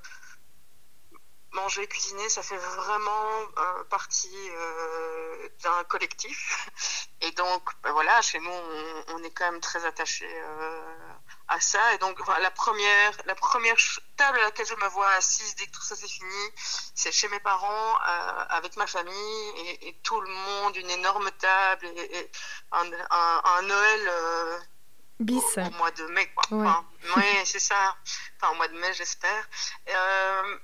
manger, 1.55 1.87
cuisiner, 1.87 2.29
ça 2.29 2.43
fait 2.43 2.57
vraiment 2.57 3.41
euh, 3.57 3.83
partie 3.85 4.49
euh, 4.51 5.49
d'un 5.63 5.83
collectif. 5.85 6.69
Et 7.21 7.31
donc, 7.31 7.63
ben 7.81 7.91
voilà, 7.91 8.21
chez 8.21 8.39
nous, 8.39 8.51
on, 9.07 9.23
est 9.23 9.31
quand 9.31 9.51
même 9.51 9.61
très 9.61 9.83
attaché 9.85 10.27
euh, 10.29 10.81
à 11.47 11.59
ça. 11.59 11.93
Et 11.93 11.97
donc, 11.97 12.19
la 12.27 12.51
première, 12.51 13.11
la 13.25 13.35
première 13.35 13.75
table 14.17 14.37
à 14.39 14.43
laquelle 14.43 14.67
je 14.67 14.75
me 14.75 14.87
vois 14.89 15.09
assise 15.11 15.55
dès 15.55 15.65
que 15.65 15.71
tout 15.71 15.81
ça 15.81 15.95
c'est 15.95 16.07
fini, 16.07 16.49
c'est 16.93 17.11
chez 17.11 17.27
mes 17.29 17.39
parents, 17.39 17.97
avec 18.49 18.75
ma 18.75 18.85
famille 18.85 19.77
et, 19.81 19.97
tout 20.03 20.21
le 20.21 20.29
monde, 20.29 20.75
une 20.75 20.89
énorme 20.89 21.31
table 21.31 21.87
et, 21.87 22.31
un, 22.71 22.91
un, 23.09 23.61
Noël. 23.63 24.11
Bis. 25.19 25.57
Au, 25.57 25.69
mois 25.77 25.91
de 25.91 26.05
mai, 26.07 26.29
quoi. 26.35 26.83
oui, 27.15 27.23
c'est 27.45 27.59
ça. 27.59 27.95
Enfin, 28.35 28.51
au 28.51 28.55
mois 28.55 28.67
de 28.67 28.77
mai, 28.77 28.93
j'espère. 28.93 29.47
Euh, 29.87 30.57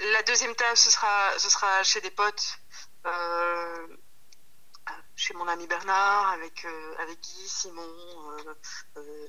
la 0.00 0.22
deuxième 0.24 0.54
table, 0.54 0.76
ce 0.76 0.90
sera, 0.90 1.38
ce 1.38 1.50
sera 1.50 1.82
chez 1.82 2.00
des 2.00 2.10
potes, 2.10 2.58
euh, 3.06 3.86
chez 5.16 5.34
mon 5.34 5.46
ami 5.48 5.66
Bernard, 5.66 6.28
avec, 6.28 6.64
euh, 6.64 6.94
avec 6.98 7.20
Guy, 7.20 7.48
Simon, 7.48 8.46
euh, 8.96 9.28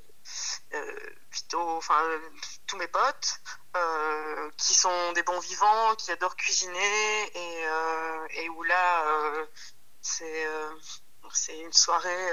Vito, 1.32 1.60
enfin 1.60 2.02
tous 2.68 2.78
mes 2.78 2.88
potes, 2.88 3.40
qui 4.58 4.74
sont 4.74 5.12
des 5.14 5.24
bons 5.24 5.40
vivants, 5.40 5.96
qui 5.96 6.12
adorent 6.12 6.36
cuisiner, 6.36 7.32
et, 8.34 8.50
où 8.50 8.64
là, 8.64 9.48
c'est 10.02 10.48
une 11.60 11.74
soirée, 11.74 12.30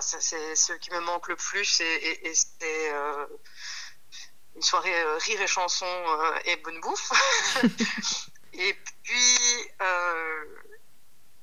c'est 0.00 0.56
ce 0.56 0.72
qui 0.74 0.90
me 0.90 1.00
manque 1.00 1.28
le 1.28 1.36
plus, 1.36 1.80
et 1.80 2.32
c'est 2.34 2.92
une 4.56 4.62
soirée 4.62 5.02
euh, 5.02 5.16
rire 5.18 5.40
et 5.40 5.46
chanson 5.46 5.86
euh, 5.86 6.38
et 6.44 6.56
bonne 6.56 6.80
bouffe. 6.80 7.12
et 8.52 8.74
puis, 9.02 9.70
euh, 9.82 10.44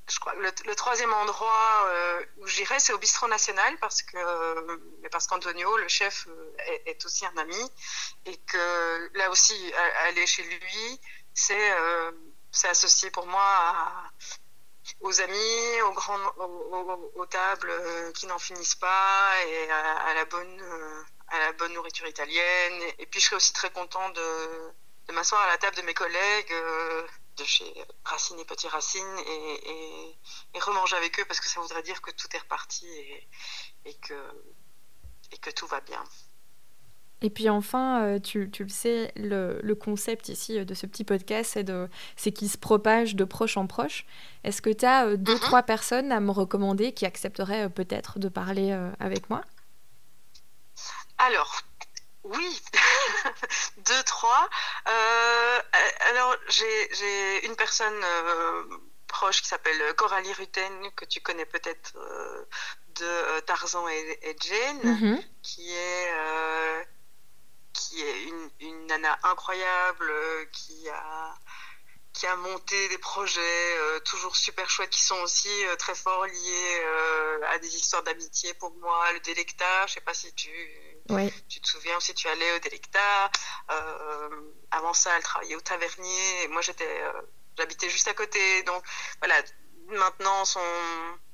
je 0.10 0.20
crois 0.20 0.34
le, 0.36 0.52
le 0.66 0.76
troisième 0.76 1.14
endroit 1.14 1.90
où 2.38 2.48
j'irai, 2.48 2.80
c'est 2.80 2.92
au 2.92 2.98
Bistrot 2.98 3.28
National 3.28 3.78
parce 3.80 4.02
que 4.02 5.08
parce 5.10 5.28
qu'Antonio, 5.28 5.78
le 5.78 5.88
chef, 5.88 6.28
est, 6.68 6.84
est, 6.88 7.06
aussi 7.06 7.26
un 7.26 7.38
ami 7.38 7.72
et 8.26 8.36
que 8.38 9.18
là 9.18 9.30
aussi, 9.30 9.74
aller 10.06 10.28
chez 10.28 10.44
lui, 10.44 11.00
c'est 11.34 11.74
c'est 12.52 12.68
associé 12.68 13.10
pour 13.10 13.26
moi 13.26 13.42
à, 13.42 14.12
aux 15.00 15.22
amis, 15.22 15.82
aux, 15.86 15.94
grandes, 15.94 16.34
aux, 16.40 17.12
aux, 17.16 17.26
tables 17.28 17.72
qui 18.14 18.26
n'en 18.28 18.40
finissent 18.40 18.76
pas 18.76 19.32
et 19.48 19.72
à, 19.72 19.98
à 20.08 20.14
la 20.14 20.26
bonne 20.26 20.62
à 21.32 21.40
la 21.40 21.54
bonne 21.54 21.74
nourriture 21.74 22.08
italienne. 22.08 22.82
Et 23.00 23.06
puis, 23.06 23.20
je 23.20 23.26
serais 23.26 23.36
aussi 23.38 23.54
très 23.54 23.72
content 23.72 24.10
de, 24.10 24.72
de 25.08 25.14
m'asseoir 25.14 25.42
à 25.42 25.48
la 25.48 25.58
table 25.58 25.76
de 25.78 25.82
mes 25.84 25.94
collègues 25.94 26.54
de 27.38 27.44
chez 27.44 27.66
Racine 28.04 28.40
et 28.40 28.46
Petit 28.46 28.68
Racine 28.68 29.18
et, 29.28 30.16
et, 30.54 30.60
remanger 30.60 30.96
avec 30.96 31.20
eux 31.20 31.26
parce 31.26 31.40
que 31.40 31.48
ça 31.48 31.60
voudrait 31.60 31.82
dire 31.82 32.02
que 32.02 32.12
tout 32.12 32.28
est 32.36 32.40
reparti 32.40 32.86
et, 32.88 33.28
et 33.86 33.94
que, 33.96 34.14
et 35.32 35.38
que 35.38 35.50
tout 35.50 35.66
va 35.68 35.82
bien. 35.82 36.04
Et 37.24 37.30
puis 37.30 37.50
enfin, 37.50 38.04
euh, 38.04 38.20
tu, 38.20 38.50
tu 38.50 38.64
le 38.64 38.70
sais, 38.70 39.12
le, 39.16 39.60
le, 39.62 39.76
concept 39.76 40.30
ici 40.30 40.58
euh, 40.58 40.66
de 40.66 40.74
ce 40.74 40.88
petit 40.88 41.04
podcast, 41.04 41.60
c'est 42.16 42.32
qu'il 42.32 42.50
se 42.50 42.58
propage 42.58 43.16
de 43.16 43.24
proche 43.24 43.58
en 43.58 43.68
proche. 43.68 44.06
Est-ce 44.44 44.62
que 44.62 44.72
tu 44.72 44.86
as 44.86 45.06
euh, 45.06 45.18
deux, 45.18 45.36
mhm. 45.36 45.40
trois 45.40 45.62
personnes 45.62 46.12
à 46.12 46.20
me 46.20 46.32
recommander 46.32 46.94
qui 46.94 47.06
accepteraient 47.06 47.70
peut-être 47.70 48.18
de 48.18 48.28
parler 48.28 48.72
avec 49.00 49.30
moi? 49.30 49.42
Alors, 51.26 51.62
oui, 52.24 52.62
deux, 53.78 54.04
trois. 54.04 54.50
alors, 56.10 56.36
j'ai 56.50 57.46
une 57.46 57.56
personne 57.56 58.04
proche 59.08 59.42
qui 59.42 59.48
s'appelle 59.48 59.94
Coralie 59.96 60.34
Rutten, 60.34 60.92
que 60.96 61.06
tu 61.06 61.22
connais 61.22 61.46
peut-être 61.46 61.94
de 62.96 63.40
Tarzan 63.42 63.88
et, 63.88 64.36
Jane, 64.40 64.84
mhm. 64.84 65.24
qui 65.42 65.74
est 65.74 66.12
qui 67.74 68.02
est 68.02 68.24
une, 68.24 68.50
une 68.60 68.88
nana 68.88 69.18
incroyable, 69.24 70.10
euh, 70.10 70.46
qui 70.52 70.90
a 70.90 71.36
qui 72.14 72.28
a 72.28 72.36
monté 72.36 72.90
des 72.90 72.98
projets 72.98 73.78
euh, 73.78 74.00
toujours 74.02 74.36
super 74.36 74.70
chouettes 74.70 74.90
qui 74.90 75.02
sont 75.02 75.20
aussi 75.22 75.66
euh, 75.66 75.78
très 75.78 75.96
forts 75.96 76.26
liés 76.26 76.84
à 77.48 77.58
des 77.60 77.74
histoires 77.76 78.04
d'amitié 78.04 78.54
pour 78.56 78.72
moi. 78.76 79.12
Le 79.14 79.22
Délecta, 79.22 79.88
je 79.88 79.94
sais 79.94 80.02
pas 80.02 80.14
si 80.14 80.34
tu, 80.34 80.50
tu 81.50 81.62
te 81.62 81.68
souviens 81.68 82.00
si 82.00 82.14
tu 82.14 82.28
allais 82.28 82.54
au 82.54 82.60
Délecta. 82.60 83.32
avant 84.72 84.94
ça, 84.94 85.16
elle 85.16 85.24
travaillait 85.24 85.56
au 85.56 85.62
Tavernier. 85.62 86.44
Et 86.44 86.48
moi, 86.48 86.62
j'étais, 86.62 87.02
j'habitais 87.58 87.90
juste 87.90 88.08
à 88.08 88.14
côté. 88.14 88.64
Donc 88.64 88.84
voilà, 89.20 89.36
maintenant, 89.90 90.46
son, 90.46 90.62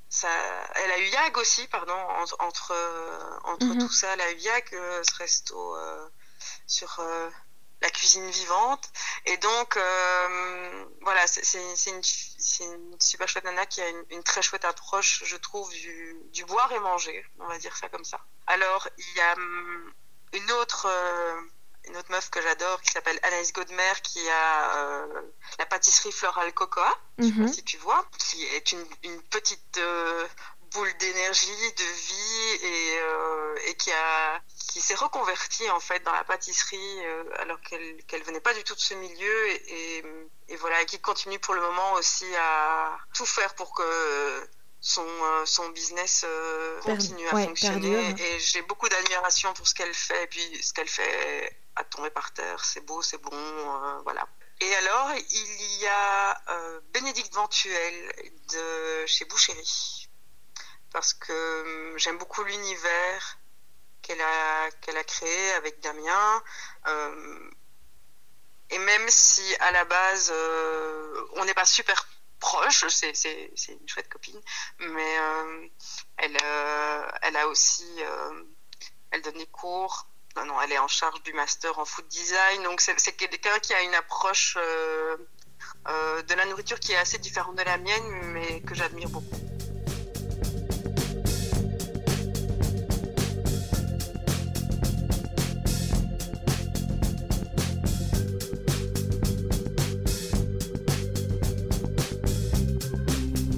ça, 0.10 0.30
elle 0.76 0.92
a 0.92 1.00
eu 1.00 1.08
Yag 1.08 1.38
aussi, 1.38 1.68
pardon, 1.68 2.00
entre, 2.40 2.76
entre, 3.44 3.66
mhm. 3.66 3.80
tout 3.80 3.92
ça. 3.92 4.14
Elle 4.14 4.22
a 4.22 4.32
eu 4.32 4.38
Yag, 4.38 4.70
ce 4.72 5.16
resto 5.18 5.76
sur 6.68 7.00
euh, 7.00 7.30
la 7.82 7.90
cuisine 7.90 8.30
vivante. 8.30 8.92
Et 9.26 9.38
donc, 9.38 9.78
euh, 9.78 10.86
voilà, 11.02 11.26
c'est 11.28 11.60
une, 11.90 12.02
une, 12.66 13.00
super 13.00 13.28
chouette 13.28 13.46
nana 13.46 13.66
qui 13.66 13.82
a 13.82 13.90
une, 14.10 14.24
très 14.24 14.42
chouette 14.42 14.66
approche, 14.66 15.24
je 15.26 15.38
trouve, 15.38 15.70
du, 15.72 16.16
du, 16.32 16.46
boire 16.46 16.72
et 16.72 16.80
manger, 16.80 17.26
on 17.40 17.48
va 17.48 17.58
dire 17.58 17.76
ça 17.76 17.90
comme 17.90 18.04
ça. 18.04 18.20
Alors, 18.48 18.88
il 18.98 19.16
y 19.16 19.22
a 19.22 19.34
hum, 19.34 19.94
une 20.34 20.52
autre, 20.54 20.88
euh, 20.90 21.42
une 21.86 21.98
autre 21.98 22.12
meuf 22.12 22.30
que 22.30 22.42
j'adore 22.42 22.82
qui 22.82 22.92
s'appelle 22.92 23.20
Anaïs 23.24 23.54
Godmer 23.54 23.94
qui 24.04 24.28
a 24.30 25.06
la 25.60 25.66
pâtisserie 25.66 26.12
Floral 26.12 26.54
Cocoa, 26.54 26.94
mhm. 27.18 27.48
si 27.48 27.64
tu 27.64 27.78
vois, 27.78 28.06
qui 28.18 28.44
est 28.46 28.72
une, 28.72 28.86
une 29.04 29.22
petite 29.24 29.80
boule 30.78 30.98
d'énergie, 30.98 31.74
de 31.78 31.84
vie 31.84 32.66
et, 32.66 33.00
euh, 33.00 33.56
et 33.68 33.74
qui 33.76 33.92
a 33.92 34.42
qui 34.72 34.82
s'est 34.82 34.96
reconvertie 34.96 35.68
en 35.72 35.80
fait 35.80 36.04
dans 36.04 36.12
la 36.12 36.24
pâtisserie 36.24 37.06
euh, 37.06 37.24
alors 37.40 37.60
qu'elle 37.62 38.04
qu'elle 38.06 38.22
venait 38.24 38.42
pas 38.42 38.54
du 38.54 38.64
tout 38.64 38.76
de 38.76 38.80
ce 38.80 38.94
milieu 38.94 39.50
et, 39.50 40.04
et, 40.50 40.56
voilà 40.58 40.86
qui 40.86 41.00
continue 41.00 41.40
pour 41.40 41.56
le 41.56 41.62
moment 41.62 41.94
aussi 41.94 42.28
à 42.36 42.98
tout 43.16 43.26
faire 43.26 43.56
pour 43.56 43.74
que 43.74 44.50
son, 44.80 45.08
euh, 45.08 45.46
son 45.46 45.70
business 45.70 46.26
continue 46.84 47.28
à 47.30 47.32
fonctionner. 47.32 48.10
et 48.10 48.40
j'ai 48.40 48.62
beaucoup 48.62 48.88
d'admiration 48.88 49.54
pour 49.54 49.68
ce 49.68 49.74
qu'elle 49.74 49.94
fait 49.94 50.24
et 50.26 50.28
puis 50.28 50.64
ce 50.64 50.74
qu'elle 50.74 50.90
fait 50.90 51.60
à 51.76 51.84
tomber 51.84 52.12
par 52.12 52.32
terre. 52.34 52.64
C'est 52.64 52.86
beau 52.86 53.02
c'est 53.02 53.22
bon 53.22 54.02
voilà. 54.04 54.28
Et 54.62 54.76
alors 54.76 55.10
il 55.30 55.78
y 55.80 55.88
a 55.88 56.42
Bénédicte 56.94 57.34
Ventuel 57.34 57.96
de 58.54 59.06
chez 59.08 59.26
Boucherie 59.26 60.07
parce 60.92 61.14
que 61.14 61.92
hum, 61.92 61.98
j'aime 61.98 62.18
beaucoup 62.18 62.44
l'univers 62.44 63.40
qu'elle 64.02 64.22
a, 64.22 64.72
qu'elle 64.82 64.98
a 64.98 65.04
créé 65.04 65.52
avec 65.54 65.80
Damien. 65.82 66.44
Hum, 66.86 67.52
et 68.70 68.80
même 68.80 69.10
si 69.10 69.56
à 69.62 69.72
la 69.72 69.86
base 69.86 70.30
euh, 70.34 71.26
on 71.36 71.46
n'est 71.46 71.54
pas 71.54 71.66
super 71.66 72.08
proche, 72.40 72.86
c'est, 72.90 73.16
c'est, 73.16 73.52
une 73.70 73.88
chouette 73.88 74.10
copine, 74.10 74.40
mais 74.80 75.20
hum, 75.20 75.70
elle, 76.18 76.38
euh, 76.44 77.08
elle 77.22 77.38
a 77.38 77.48
aussi, 77.48 77.88
elle 79.12 79.22
donne 79.22 79.38
des 79.38 79.48
cours. 79.48 80.08
Non, 80.36 80.46
non, 80.46 80.62
elle 80.62 80.72
est 80.72 80.78
en 80.78 80.88
charge 80.88 81.24
du 81.24 81.34
master 81.34 81.80
en 81.80 81.86
food 81.86 82.08
design, 82.10 82.62
donc 82.62 82.80
c'est, 82.80 83.00
c'est 83.00 83.14
quelqu'un 83.14 83.58
qui 83.60 83.74
a 83.74 83.82
une 83.82 83.96
approche 83.96 84.56
euh, 85.88 86.22
de 86.24 86.34
la 86.34 86.46
nourriture 86.46 86.80
qui 86.80 86.92
est 86.92 86.98
assez 86.98 87.18
différente 87.18 87.56
de 87.56 87.64
la 87.64 87.78
mienne, 87.78 88.10
mais 88.34 88.62
que 88.62 88.76
j'admire 88.76 89.10
beaucoup. 89.10 89.47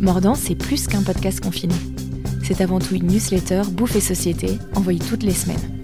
Mordant, 0.10 0.34
c'est 0.34 0.56
plus 0.56 0.88
qu'un 0.88 1.04
podcast 1.04 1.40
confiné. 1.40 1.76
C'est 2.42 2.62
avant 2.62 2.80
tout 2.80 2.96
une 2.96 3.06
newsletter 3.06 3.62
Bouffe 3.70 3.96
et 3.96 4.02
Société, 4.02 4.58
envoyée 4.76 4.98
toutes 4.98 5.22
les 5.22 5.36
semaines. 5.36 5.80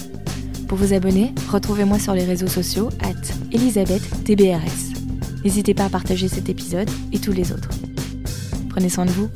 Pour 0.67 0.79
vous 0.79 0.93
abonner, 0.93 1.31
retrouvez-moi 1.47 1.99
sur 1.99 2.15
les 2.15 2.23
réseaux 2.23 2.47
sociaux 2.47 2.89
at 3.03 3.53
ElisabethTBRS. 3.53 4.95
N'hésitez 5.43 5.75
pas 5.75 5.85
à 5.85 5.89
partager 5.89 6.27
cet 6.27 6.49
épisode 6.49 6.89
et 7.13 7.19
tous 7.19 7.33
les 7.33 7.51
autres. 7.51 7.69
Prenez 8.69 8.89
soin 8.89 9.05
de 9.05 9.11
vous 9.11 9.29